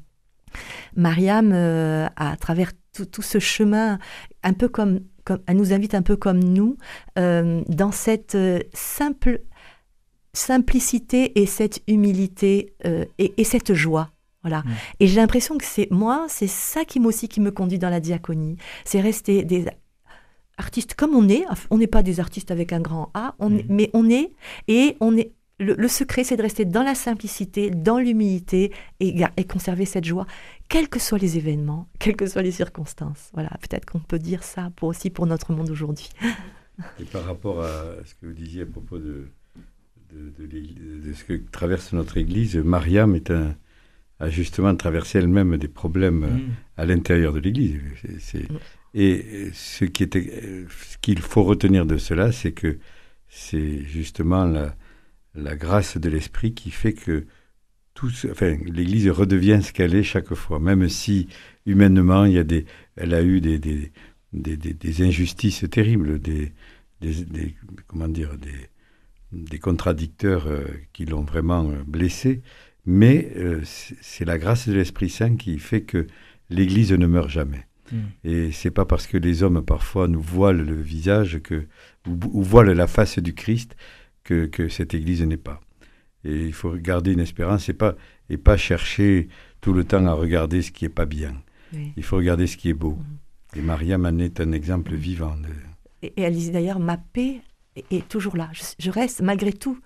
[0.97, 2.73] Mariam, euh, à travers
[3.11, 3.99] tout, ce chemin,
[4.43, 6.77] un peu comme, comme, elle nous invite un peu comme nous,
[7.19, 8.37] euh, dans cette
[8.73, 9.43] simple
[10.33, 12.75] simplicité et cette humilité
[13.19, 14.11] et, cette joie.
[14.43, 14.61] Voilà.
[14.61, 14.71] Mmh.
[15.01, 18.01] Et j'ai l'impression que c'est moi, c'est ça qui aussi qui me conduit dans la
[18.01, 18.57] diaconie.
[18.85, 19.67] C'est rester des
[20.59, 21.45] artistes comme on est.
[21.71, 23.63] On n'est pas des artistes avec un grand A, on, mmh.
[23.69, 24.33] mais on est
[24.67, 29.45] et on est le, secret, c'est de rester dans la simplicité, dans l'humilité et, et,
[29.45, 30.27] conserver cette joie,
[30.69, 33.31] quels que soient les événements, quelles que soient les circonstances.
[33.35, 36.11] Voilà, peut-être qu'on peut dire ça pour aussi pour notre monde aujourd'hui.
[37.01, 37.71] Et par rapport à
[38.05, 39.29] ce que vous disiez à propos de,
[40.13, 43.55] de, ce que traverse notre Église, Mariam est un,
[44.19, 46.51] a justement traversé elle-même des problèmes mm.
[46.77, 47.81] à l'intérieur de l'Église.
[48.93, 52.79] Et ce qu'il faut retenir de cela, c'est que
[53.29, 54.75] c'est justement la,
[55.35, 57.27] la grâce de l'esprit qui fait que
[57.95, 61.29] tout, enfin, l'Église redevient ce qu'elle est chaque fois, même si
[61.65, 62.67] humainement, il y a des,
[62.97, 63.93] elle a eu des, des,
[64.33, 66.53] des, des injustices terribles, des,
[67.01, 67.55] des,
[67.87, 68.69] comment dire, des,
[69.33, 72.43] des contradicteurs euh, qui l'ont vraiment euh, blessée,
[72.87, 76.07] mais euh, c'est la grâce de l'Esprit Saint qui fait que
[76.51, 77.67] l'Église ne meurt jamais.
[77.93, 77.99] Mm.
[78.25, 81.67] Et c'est pas parce que les hommes parfois nous voilent le visage que,
[82.07, 83.77] ou voilent la face du Christ
[84.25, 85.61] que, cette Église n'est pas.
[86.25, 87.95] Et il faut garder une espérance et pas,
[88.31, 89.29] et pas chercher
[89.61, 91.35] tout le temps à regarder ce qui n'est pas bien.
[91.97, 92.93] Il faut regarder ce qui est beau.
[92.93, 93.59] Mm.
[93.59, 95.37] Et Maria en est un exemple vivant.
[96.03, 97.41] Et, elle dit d'ailleurs, ma paix
[97.91, 98.51] est, toujours là.
[98.79, 99.79] Je, reste, malgré tout,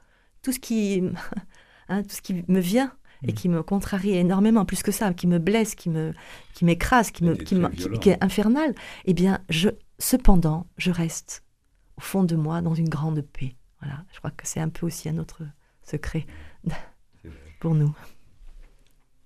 [0.42, 1.02] tout ce qui,
[1.88, 2.92] hein, tout ce qui me vient
[3.24, 3.34] et mm.
[3.34, 6.12] qui me contrarie énormément, plus que ça, qui me blesse, qui me,
[6.54, 7.56] qui m'écrase, qui me, qui,
[8.00, 8.74] qui, est infernal.
[9.06, 11.42] Eh bien, je, cependant, je reste
[11.96, 13.54] au fond de moi dans une grande paix.
[13.80, 15.42] Voilà, je crois que c'est un peu aussi un autre
[15.82, 16.26] secret
[17.60, 17.94] pour nous.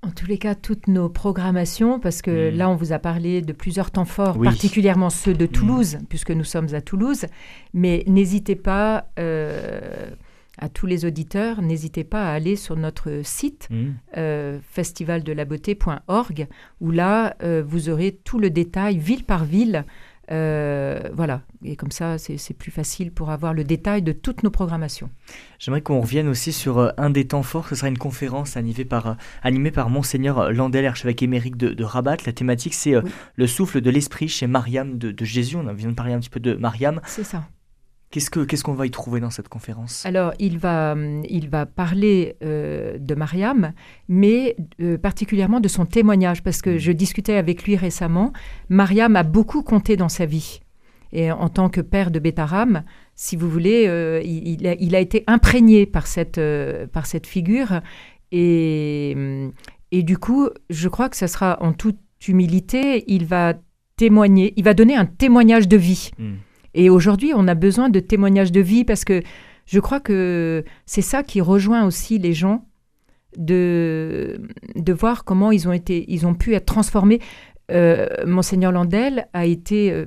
[0.05, 2.57] En tous les cas, toutes nos programmations, parce que mm.
[2.57, 5.49] là, on vous a parlé de plusieurs temps forts, particulièrement ceux de mm.
[5.49, 7.27] Toulouse, puisque nous sommes à Toulouse,
[7.73, 10.11] mais n'hésitez pas, euh,
[10.59, 13.91] à tous les auditeurs, n'hésitez pas à aller sur notre site mm.
[14.17, 16.49] euh, festivaldelabeauté.org,
[16.81, 19.85] où là, euh, vous aurez tout le détail, ville par ville,
[20.33, 24.51] euh, voilà, et comme ça, c'est plus facile pour avoir le détail de toutes nos
[24.51, 25.11] programmations.
[25.59, 27.69] J'aimerais qu'on revienne aussi sur euh, un des temps forts.
[27.69, 32.17] Ce sera une conférence animée par, euh, animée par Monseigneur Landel, archevêque émérique de, Rabat.
[32.25, 32.95] La thématique, c'est
[33.37, 35.57] le souffle de l'esprit chez Mariam de, de, Jésus.
[35.57, 37.01] On vient de parler un petit peu de Mariam.
[37.05, 37.45] C'est ça.
[38.13, 40.05] Qu'est-ce qu'on va y trouver dans cette conférence?
[40.05, 40.95] Alors, il va,
[41.31, 43.73] il va parler euh, de Mariam,
[44.07, 48.35] mais euh, particulièrement de son témoignage, parce que je discutais avec lui récemment.
[48.69, 50.61] Mariam a beaucoup compté dans sa vie.
[51.15, 55.87] Et en tant que père de Bétaram, si vous voulez, euh, il, a, été imprégné
[55.87, 56.41] par cette,
[56.93, 57.81] par cette figure.
[58.31, 59.17] Et,
[59.91, 61.99] et du coup, je crois que ce sera en toute
[62.29, 63.55] humilité, il va
[63.97, 66.11] témoigner, il va donner un témoignage de vie.
[66.19, 66.33] Mm.
[66.75, 69.23] Et aujourd'hui, on a besoin de témoignages de vie parce que
[69.67, 72.65] je crois que c'est ça qui rejoint aussi les gens.
[73.37, 74.41] de,
[74.77, 77.21] de voir comment ils ont, été, ils ont pu être transformés.
[77.71, 80.05] Euh, Monseigneur Landel a été, euh,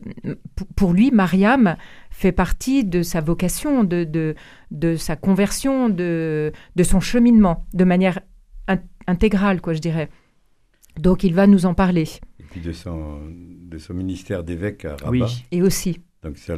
[0.76, 1.76] pour lui, Mariam
[2.12, 4.36] fait partie de sa vocation, de, de,
[4.70, 8.20] de sa conversion, de, de son cheminement, de manière
[8.68, 10.10] in- intégrale, quoi, je dirais.
[11.00, 12.08] Donc il va nous en parler.
[12.40, 13.20] Et puis de son,
[13.72, 15.10] de son ministère d'évêque à Rabat.
[15.10, 15.46] Oui.
[15.52, 16.56] Et aussi, Donc ça,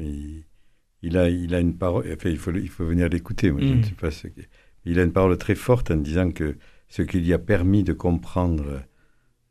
[0.00, 0.42] il,
[1.02, 2.04] il a, il a une parole.
[2.12, 3.50] Enfin, il faut, le- il faut venir l'écouter.
[3.52, 3.78] Moi, je Mm.
[3.78, 4.40] ne sais pas ce que-
[4.84, 6.56] Il a une parole très forte en disant que
[6.88, 8.82] ce qui lui a permis de comprendre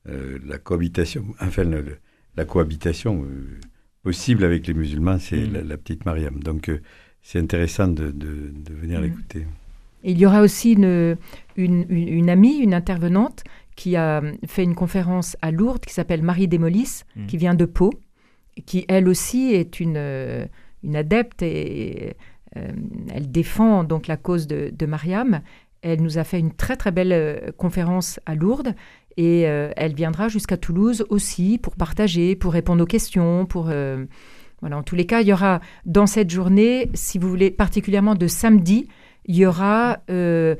[0.09, 1.97] euh, la cohabitation, enfin le- le-
[2.35, 3.57] la cohabitation euh,
[4.01, 5.53] possible avec les musulmans, c'est Mm.
[5.53, 6.43] la, la petite Mariam.
[6.43, 6.81] Donc euh,
[7.21, 9.03] c'est intéressant de, de- de venir Mm.
[9.03, 9.47] l'écouter.
[10.03, 11.15] Il y aura aussi une,
[11.55, 13.45] une, une- une amie, une intervenante,
[13.77, 17.25] qui a fait une conférence à Lourdes, qui s'appelle Marie Desmolis, Mm.
[17.27, 17.91] qui vient de Pau,
[18.65, 20.45] qui elle aussi est une, euh,
[20.93, 22.15] adepte et
[22.57, 22.67] euh,
[23.13, 25.41] elle défend donc la cause de, Mariam.
[25.81, 28.75] Elle nous a fait une très très belle euh, conférence à Lourdes
[29.15, 34.77] et elle viendra jusqu'à Toulouse aussi pour partager, pour répondre aux questions, pour voilà.
[34.77, 38.25] En tous les cas, il y aura dans cette journée, si vous voulez, particulièrement de
[38.25, 38.87] samedi,
[39.25, 40.55] il y aura, je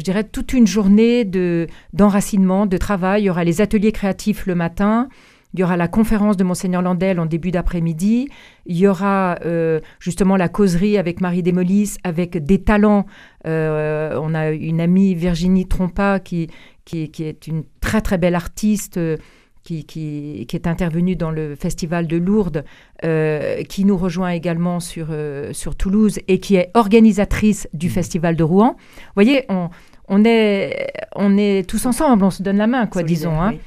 [0.00, 3.22] dirais, toute une journée de d'enracinement, de travail.
[3.22, 5.08] Il y aura les ateliers créatifs le matin.
[5.54, 8.28] Il y aura la conférence de Monseigneur Landel en début d'après-midi.
[8.66, 13.06] Il y aura euh, justement la causerie avec Marie Desmolis, avec des talents.
[13.46, 16.48] Euh, on a une amie, Virginie Trompa, qui,
[16.84, 18.96] qui, qui est une très très belle artiste.
[18.96, 19.16] euh,
[19.64, 22.64] qui, qui, qui est intervenue dans le festival de Lourdes,
[23.04, 28.34] euh, qui nous rejoint également sur, euh, sur Toulouse et qui est organisatrice du festival
[28.34, 28.74] de Rouen.
[28.76, 29.68] Vous voyez, on,
[30.08, 33.40] on, est, on est tous ensemble, on se donne la main, quoi, Solidaire, disons.
[33.40, 33.50] hein.
[33.52, 33.60] oui.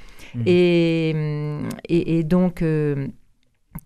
[0.45, 3.07] Et, hum, et, et donc, euh,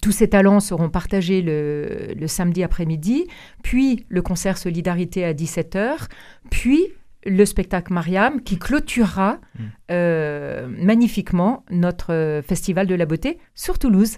[0.02, 3.26] tous ces talents seront partagés le, le samedi après-midi,
[3.64, 6.08] puis le concert Solidarité à 17h,
[6.52, 6.80] puis
[7.26, 9.64] le spectacle Mariam qui clôturera Mm.
[9.92, 14.18] euh, magnifiquement notre euh, festival de la beauté sur Toulouse,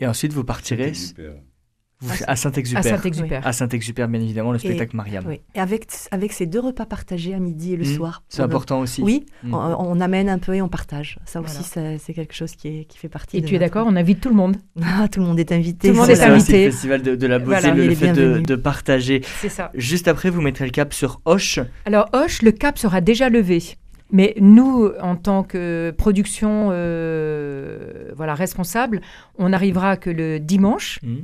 [0.00, 0.92] Et ensuite, vous partirez
[2.26, 2.86] À à Saint-Exupéry.
[2.88, 3.42] à Saint-Exupéry.
[3.44, 5.24] À Saint-Exupéry, bien évidemment, le spectacle Mariam.
[5.26, 5.40] Oui.
[5.54, 7.94] Et avec, avec ces deux repas partagés à midi et le Mm.
[7.96, 8.22] soir.
[8.28, 9.02] C'est le- important aussi.
[9.02, 9.54] Oui, Mm.
[9.54, 11.18] on, on amène un peu et on partage.
[11.24, 11.96] Ça aussi, Voilà.
[11.98, 13.86] ça- c'est quelque chose qui, est, qui fait partie Et de tu es notre- d'accord,
[13.90, 14.56] on invite tout le monde.
[14.82, 15.88] Ah, tout le monde est invité.
[15.88, 16.64] Tout le monde est aussi, invité.
[16.66, 19.22] le festival de, de la beauté, Voilà, le, le est fait de, de partager.
[19.40, 19.70] C'est ça.
[19.74, 21.60] Juste après, vous mettrez le cap sur Hoche.
[21.86, 23.62] Alors, Hoche, le cap sera déjà levé.
[24.12, 29.00] Mais nous, en tant que production euh, voilà, responsable,
[29.38, 31.00] on n'arrivera que le dimanche.
[31.02, 31.14] Mm.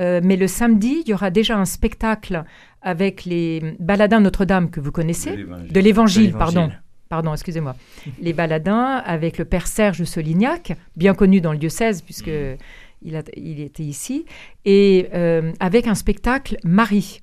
[0.00, 2.44] Euh, mais le samedi, il y aura déjà un spectacle
[2.80, 5.36] avec les baladins Notre-Dame que vous connaissez.
[5.70, 6.70] De l'évangile, pardon.
[7.10, 7.74] Pardon, excusez-moi.
[8.22, 12.56] Les baladins avec le père Serge Solignac, bien connu dans le diocèse puisque Mm.
[13.02, 14.24] il, a- il était ici,
[14.64, 17.20] et euh, avec un spectacle Marie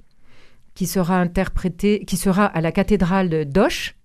[0.75, 3.95] qui sera interprété, qui sera à la cathédrale Doche.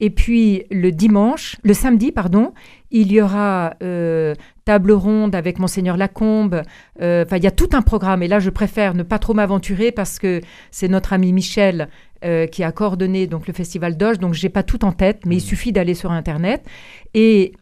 [0.00, 2.52] Et puis le dimanche, le samedi, pardon,
[2.90, 4.34] il y aura euh,
[4.64, 6.62] table ronde avec monseigneur Lacombe.
[7.02, 8.22] Euh, Enfin, il y a tout un programme.
[8.22, 10.40] Et là, je préfère ne pas trop m'aventurer parce que
[10.70, 11.88] c'est notre ami Michel
[12.24, 14.18] euh, qui a coordonné donc le festival Doge.
[14.18, 16.64] Donc, j'ai pas tout en tête, mais il suffit d'aller sur internet.
[17.12, 17.52] Et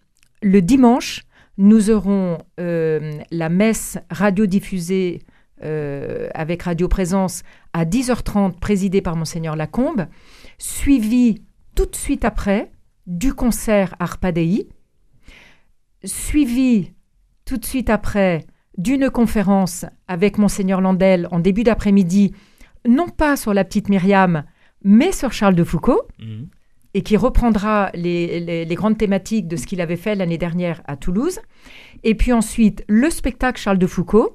[0.40, 1.24] le dimanche,
[1.58, 5.22] nous aurons la messe radiodiffusée
[5.60, 10.06] avec Radio Présence à 10h30, présidée par Monseigneur Lacombe,
[10.58, 11.42] suivie
[11.78, 12.72] tout de suite après
[13.06, 14.66] du concert Arpadei,
[16.04, 16.90] suivi
[17.44, 18.44] tout de suite après
[18.76, 22.34] d'une conférence avec Monseigneur Landel en début d'après-midi,
[22.84, 24.42] non pas sur la petite Myriam,
[24.82, 26.46] mais sur Charles de Foucault Mm.
[26.94, 30.82] et qui reprendra les, les- les grandes thématiques de ce qu'il avait fait l'année dernière
[30.86, 31.38] à Toulouse.
[32.02, 34.34] Et puis ensuite, le spectacle Charles de Foucault,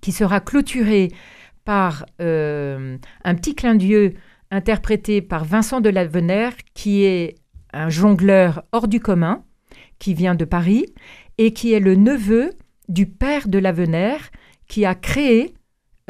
[0.00, 1.08] qui sera clôturé
[1.66, 4.14] par euh, un petit clin d'yeux
[4.52, 7.34] interprété par Vincent de Lavenaire, qui est
[7.72, 9.44] un jongleur hors du commun,
[9.98, 10.86] qui vient de Paris,
[11.38, 12.50] et qui est le neveu
[12.88, 14.30] du père de Lavenaire,
[14.68, 15.54] qui a créé,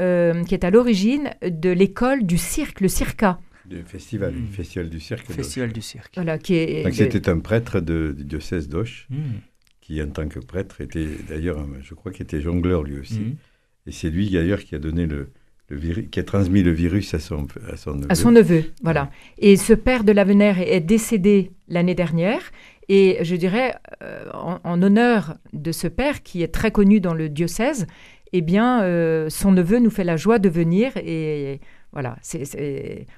[0.01, 3.39] euh, qui est à l'origine de l'école du cirque, le circa.
[3.71, 4.41] Le festival, Mm.
[4.41, 5.31] le festival du cirque.
[5.33, 6.13] Festival du cirque.
[6.17, 9.17] Voilà, qui est, Donc c'était un prêtre de- du diocèse d'Auch, Mm.
[9.81, 13.21] qui en tant que prêtre était d'ailleurs, je crois qu'il était jongleur lui aussi.
[13.21, 13.37] Mm.
[13.87, 15.31] Et c'est lui d'ailleurs qui a donné le,
[15.73, 18.07] le virus, qui a transmis le virus à son, à son neveu.
[18.11, 19.11] à son neveu, voilà.
[19.39, 22.43] Et ce père de Lavenaire est, décédé l'année dernière.
[22.89, 27.15] Et je dirais, euh, en, en honneur de ce père qui est très connu dans
[27.15, 27.87] le diocèse,
[28.33, 31.61] eh bien, euh, son neveu nous fait la joie de venir et
[31.93, 32.17] voilà,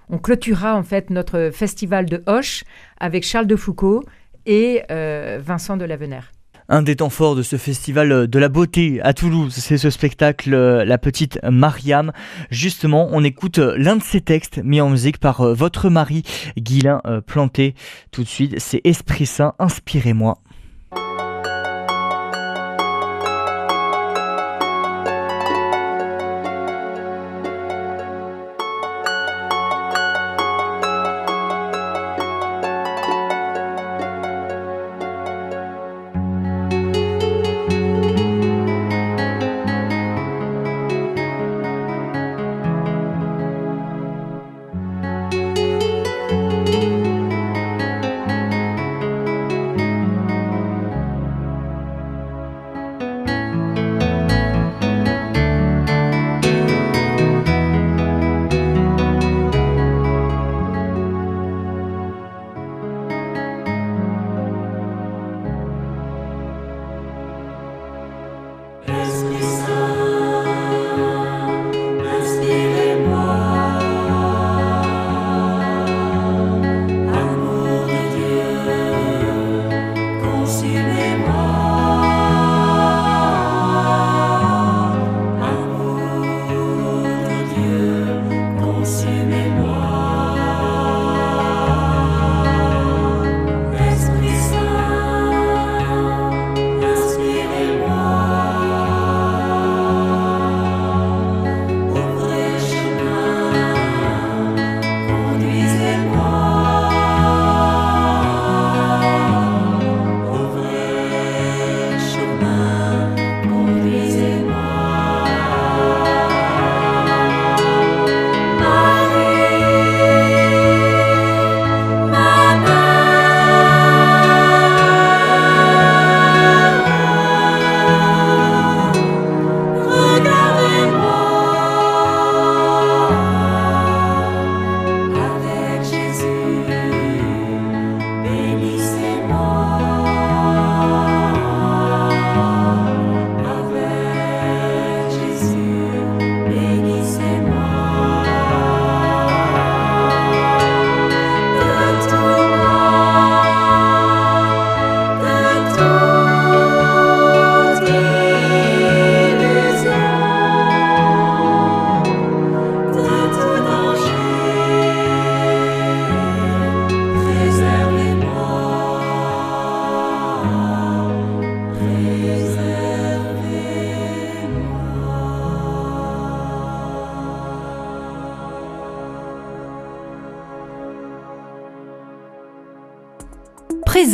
[0.08, 2.64] on clôturera en fait notre festival de Hoche
[2.98, 4.02] avec Charles de Foucault
[4.46, 6.32] et euh, Vincent de Lavenaire.
[6.70, 10.56] Un des temps forts de ce festival de la beauté à Toulouse, c'est ce spectacle
[10.56, 12.10] La petite Mariam.
[12.50, 16.22] Justement, on écoute l'un de ses textes mis en musique par votre mari,
[16.56, 17.74] Guilain Planté.
[18.12, 20.38] Tout de suite, c'est Esprit Saint, inspirez-moi.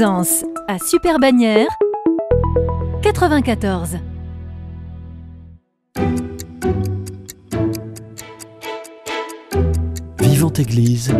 [0.01, 1.68] Présence à Super Bannière
[3.03, 3.98] 94.
[10.18, 11.14] Vivante Église,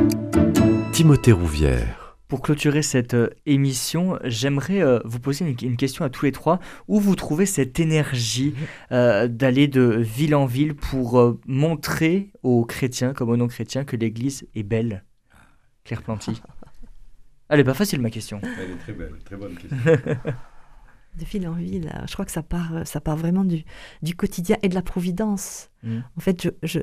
[0.93, 2.17] Timothée Rouvière.
[2.27, 6.59] Pour clôturer cette euh, émission, j'aimerais euh, vous poser une, question à tous les trois.
[6.89, 8.55] Où vous trouvez cette énergie
[8.93, 14.49] euh, d'aller de ville en ville pour montrer aux chrétiens comme aux non-chrétiens que l'Église
[14.55, 15.05] est belle?
[15.85, 16.41] Claire Planty.
[17.51, 18.41] Elle est pas facile ma question.
[18.43, 19.77] Elle est très belle, très bonne question.
[21.19, 23.65] de ville en ville, je crois que ça part, ça part vraiment du,
[24.03, 25.71] du quotidien et de la providence.
[25.83, 25.99] Mm.
[26.17, 26.81] En fait, je, je,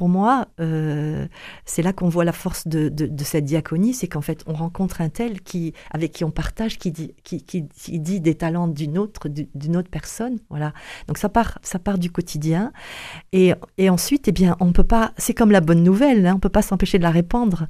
[0.00, 1.26] pour moi, euh,
[1.66, 2.90] c'est là qu'on voit la force de,
[3.22, 6.90] cette diaconie, c'est qu'en fait, on rencontre un tel qui, avec qui on partage, qui
[6.90, 10.38] dit, qui, dit des talents d'une autre, d'une autre personne.
[10.48, 10.72] Voilà.
[11.06, 12.72] Donc ça part, ça part du quotidien.
[13.32, 15.12] Et, et ensuite, eh bien, on peut pas.
[15.18, 17.66] C'est comme la bonne nouvelle, hein, on peut pas s'empêcher de la répandre.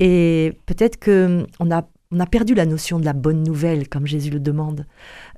[0.00, 4.06] Et peut-être que on a on a perdu la notion de la bonne nouvelle, comme
[4.06, 4.86] Jésus le demande,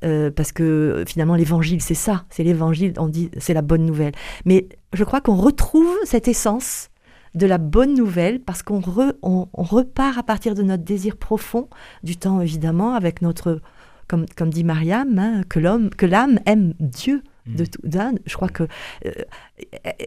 [0.04, 4.12] euh, parce que finalement l'évangile, c'est ça, c'est l'évangile, on dit, c'est la bonne nouvelle.
[4.44, 6.90] Mais je crois qu'on retrouve cette essence
[7.34, 8.82] de la bonne nouvelle parce qu'on
[9.22, 11.68] on, repart à partir de notre désir profond,
[12.02, 13.60] du temps évidemment, avec notre,
[14.06, 17.22] comme, comme dit Mariam, hein, que l'homme, que l'âme aime Dieu.
[17.46, 17.66] De mmh.
[17.66, 17.80] tout,
[18.26, 18.64] je crois que
[19.06, 19.12] euh,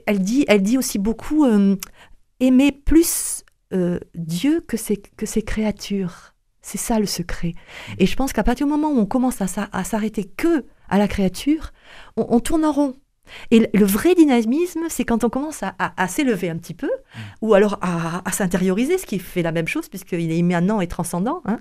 [0.05, 1.75] elle dit, elle dit aussi beaucoup euh,
[2.39, 3.43] aimer plus
[4.15, 6.30] Dieu que ses, que ses créatures.
[6.61, 7.53] C'est ça le secret.
[7.97, 11.07] Et je pense qu'à partir du moment où on commence à, s'arrêter que à la
[11.07, 11.71] créature,
[12.17, 12.95] on, tourne en rond.
[13.49, 17.19] Et le vrai dynamisme, c'est quand on commence à, s'élever un petit peu, mm.
[17.41, 21.41] ou alors à, s'intérioriser, ce qui fait la même chose, puisqu'il est immanent et transcendant.
[21.45, 21.59] Hein.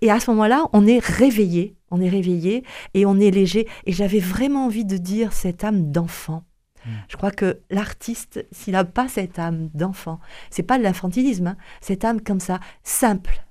[0.00, 3.66] Et à ce moment-là, on est réveillé, on est réveillé et on est léger.
[3.86, 6.44] Et j'avais vraiment envie de dire cette âme d'enfant.
[6.84, 6.90] Mm.
[7.08, 10.20] Je crois que l'artiste, s'il n'a pas cette âme d'enfant,
[10.50, 13.45] c'est pas de l'infantilisme, hein, cette âme comme ça, simple,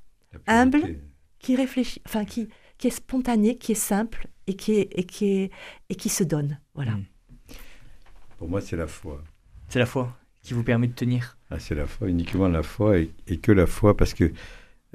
[0.48, 0.98] humble,
[1.40, 5.26] qui réfléchit, enfin qui, qui est spontané, qui est simple et qui, est, et qui,
[5.26, 5.52] est,
[5.90, 6.60] et qui se donne.
[6.74, 6.92] Voilà.
[6.92, 7.06] Mm.
[8.38, 9.24] Pour moi, c'est la foi.
[9.70, 11.38] C'est la foi qui vous permet de tenir.
[11.50, 14.32] Ah, c'est la foi, uniquement la foi et, et que la foi, parce que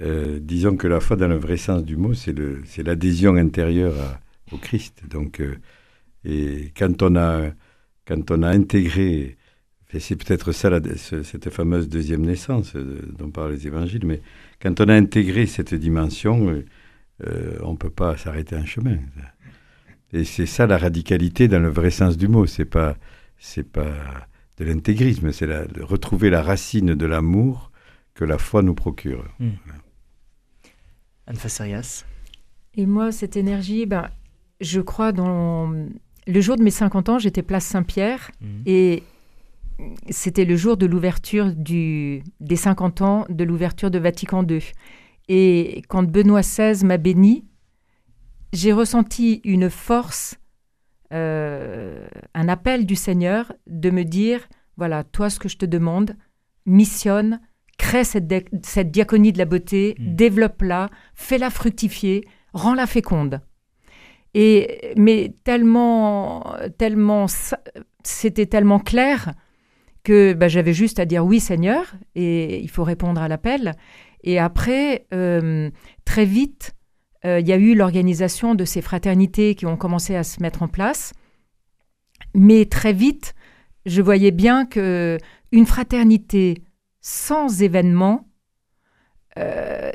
[0.00, 3.34] euh, disons que la foi, dans le vrai sens du mot, c'est le- c'est l'adhésion
[3.36, 4.20] intérieure à-
[4.52, 5.02] au Christ.
[5.08, 5.56] Donc, euh,
[6.24, 7.50] et quand on a,
[8.06, 9.36] quand on a intégré,
[9.92, 14.04] et c'est peut-être ça, la- ce- cette fameuse deuxième naissance euh, dont parlent les évangiles,
[14.06, 14.20] mais
[14.60, 16.64] quand on a intégré cette dimension, euh,
[17.26, 18.96] euh, on ne peut pas s'arrêter un chemin.
[20.12, 22.46] Et c'est ça la radicalité dans le vrai sens du mot.
[22.46, 22.96] C'est pas,
[23.38, 24.26] c'est pas
[24.58, 27.70] de l'intégrisme, c'est la- de retrouver la racine de l'amour
[28.14, 29.24] que la foi nous procure.
[31.26, 32.04] Anne Fasserias.
[32.74, 34.08] Et moi, cette énergie, ben,
[34.60, 35.72] je crois dans...
[36.26, 38.46] Le jour de mes 50 ans, j'étais place Saint-Pierre Mm.
[38.66, 39.02] et
[40.08, 42.22] c'était le jour de l'ouverture du...
[42.40, 44.60] des 50 ans de l'ouverture de Vatican II.
[45.28, 47.44] Et quand Benoît XVI m'a béni,
[48.52, 50.36] j'ai ressenti une force,
[51.12, 56.16] euh, un appel du Seigneur de me dire, voilà, toi, ce que je te demande,
[56.66, 57.40] missionne,
[57.78, 58.26] crée cette,
[58.90, 60.14] diaconie de la beauté, Mm.
[60.14, 63.40] développe-la, fais-la fructifier, rends-la féconde.
[64.34, 67.26] Et, mais tellement, tellement,
[68.02, 69.34] c'était tellement clair
[70.02, 73.74] que bah, j'avais juste à dire oui Seigneur et il faut répondre à l'appel.
[74.22, 75.70] Et après, euh,
[76.04, 76.74] très vite,
[77.24, 80.62] euh, il y a eu l'organisation de ces fraternités qui ont commencé à se mettre
[80.62, 81.12] en place.
[82.34, 83.34] Mais très vite,
[83.86, 85.18] je voyais bien que
[85.52, 86.62] une fraternité
[87.00, 88.28] sans événement,
[89.38, 89.90] euh,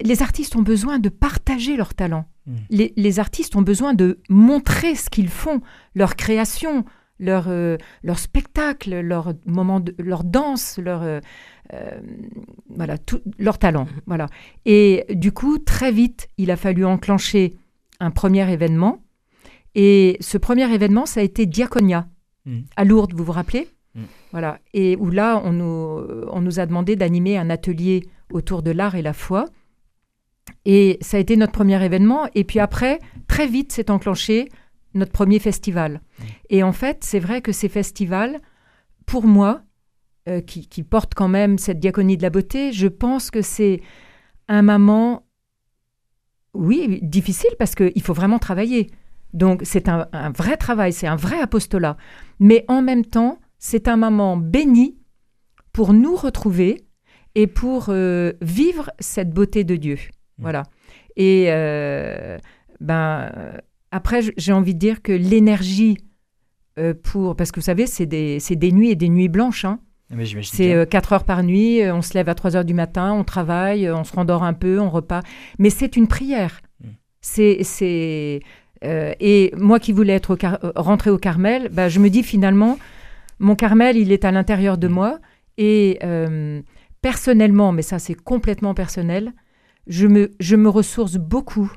[0.00, 2.26] les artistes ont besoin de partager leur talent.
[2.46, 2.56] Mm.
[2.70, 5.60] Les, les artistes ont besoin de montrer ce qu'ils font,
[5.94, 6.84] leur création,
[7.24, 11.20] leur, euh, leur spectacle, leur moment, de, leur danse, leur euh,
[11.72, 12.00] euh,
[12.68, 13.86] voilà, tout, leur talent.
[14.06, 14.26] Voilà.
[14.66, 17.54] Et du coup, très vite, il a fallu enclencher
[18.00, 19.02] un premier événement.
[19.74, 22.06] Et ce premier événement, ça a été Diaconia
[22.46, 22.60] Mm.
[22.76, 23.68] à Lourdes, vous vous rappelez?
[23.94, 24.02] Mm.
[24.32, 24.58] Voilà.
[24.72, 28.94] Et où là, on nous, on nous a demandé d'animer un atelier autour de l'art
[28.94, 29.46] et la foi.
[30.64, 32.28] Et ça a été notre premier événement.
[32.34, 32.98] Et puis après,
[33.28, 34.48] très vite, s'est enclenché
[34.94, 36.00] notre premier festival.
[36.50, 38.40] Et en fait, c'est vrai que ces festivals,
[39.06, 39.62] pour moi,
[40.28, 43.82] euh, qui, qui portent quand même cette diaconie de la beauté, je pense que c'est
[44.48, 45.26] un moment,
[46.54, 48.90] oui, difficile parce qu'il faut vraiment travailler.
[49.32, 51.96] Donc c'est un, un vrai travail, c'est un vrai apostolat.
[52.40, 54.98] Mais en même temps, c'est un moment béni
[55.72, 56.86] pour nous retrouver
[57.34, 59.98] et pour euh, vivre cette beauté de Dieu.
[60.38, 60.62] Voilà.
[61.16, 62.38] Et euh,
[62.80, 63.30] ben,
[63.94, 65.96] après, j'ai envie de dire que l'énergie
[66.78, 67.36] euh, pour...
[67.36, 69.64] Parce que vous savez, c'est des, des nuits et des nuits blanches.
[69.64, 69.78] hein.
[70.10, 70.76] Ah, C'est bien.
[70.78, 73.24] euh, 4 heures par nuit, euh, on se lève à 3 heures du matin, on
[73.24, 75.24] travaille, on se rendort un peu, on repart.
[75.58, 76.60] Mais c'est une prière.
[76.82, 76.88] Mm.
[77.20, 78.40] C'est,
[78.84, 82.78] euh, et moi qui voulais être au rentrer au Carmel, bah, je me dis finalement,
[83.38, 84.92] mon Carmel, il est à l'intérieur de Mm.
[84.92, 85.18] moi.
[85.56, 86.60] Et euh,
[87.00, 89.32] personnellement, mais ça c'est complètement personnel,
[89.86, 91.70] je me, je me ressource beaucoup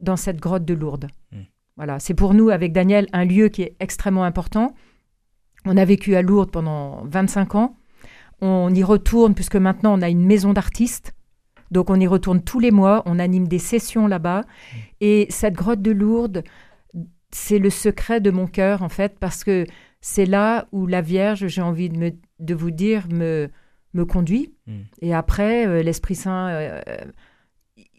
[0.00, 1.08] dans cette grotte de Lourdes.
[1.32, 1.36] Mm.
[1.80, 4.74] Voilà, c'est pour nous, avec Daniel, un lieu qui est extrêmement important.
[5.64, 7.74] On a vécu à Lourdes pendant 25 ans.
[8.42, 11.14] On y retourne puisque maintenant on a une maison d'artistes.
[11.70, 14.42] Donc on y retourne tous les mois, on anime des sessions là-bas.
[15.00, 16.44] Et cette grotte de Lourdes,
[17.30, 19.64] c'est le secret de mon cœur en fait, parce que
[20.02, 23.48] c'est là où la Vierge, j'ai envie de, me- de vous dire, me,
[23.94, 24.52] me conduit.
[24.66, 24.72] Mm.
[25.00, 26.80] Et après, euh, l'Esprit Saint, euh,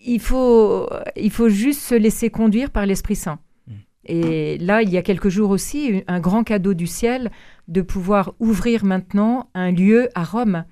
[0.06, 3.40] il, faut, il faut juste se laisser conduire par l'Esprit Saint.
[4.06, 7.32] Et là, il y a quelques jours aussi, un grand cadeau du ciel
[7.68, 10.66] de pouvoir ouvrir maintenant un lieu à Rome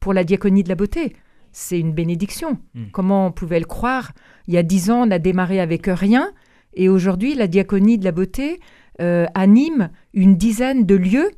[0.00, 1.16] pour la diaconie de la beauté.
[1.52, 2.58] C'est une bénédiction.
[2.74, 2.84] Mm.
[2.92, 4.12] Comment on pouvait le croire?
[4.46, 6.30] Il y a dix ans, on a démarré avec rien.
[6.74, 8.60] Et aujourd'hui, la diaconie de la beauté
[9.00, 11.30] euh, anime une dizaine de lieux.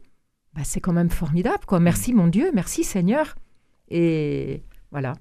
[0.55, 1.64] Bah, c'est quand même formidable.
[1.66, 1.78] Quoi.
[1.78, 3.36] Merci mon Dieu, merci Seigneur.
[3.89, 5.14] Et voilà.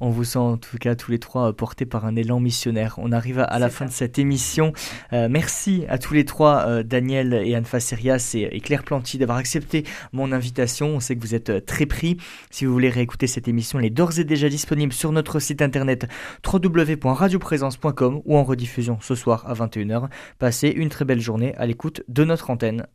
[0.00, 2.96] On vous sent en tout cas tous les trois euh, portés par un élan missionnaire.
[2.98, 3.90] On arrive à, à la fin ça.
[3.90, 4.72] de cette émission.
[5.12, 9.18] Euh, merci à tous les trois, euh, Daniel et Anne Facerias et, et Claire Planty,
[9.18, 10.88] d'avoir accepté mon invitation.
[10.88, 12.16] On sait que vous êtes très pris.
[12.50, 15.62] Si vous voulez réécouter cette émission, elle est d'ores et déjà disponible sur notre site
[15.62, 16.06] internet
[16.46, 20.08] www.radioprésence.com ou en rediffusion ce soir à 21h.
[20.38, 22.86] Passez une très belle journée à l'écoute de notre antenne.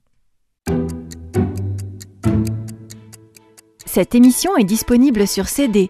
[3.86, 5.90] Cette émission est disponible sur CD.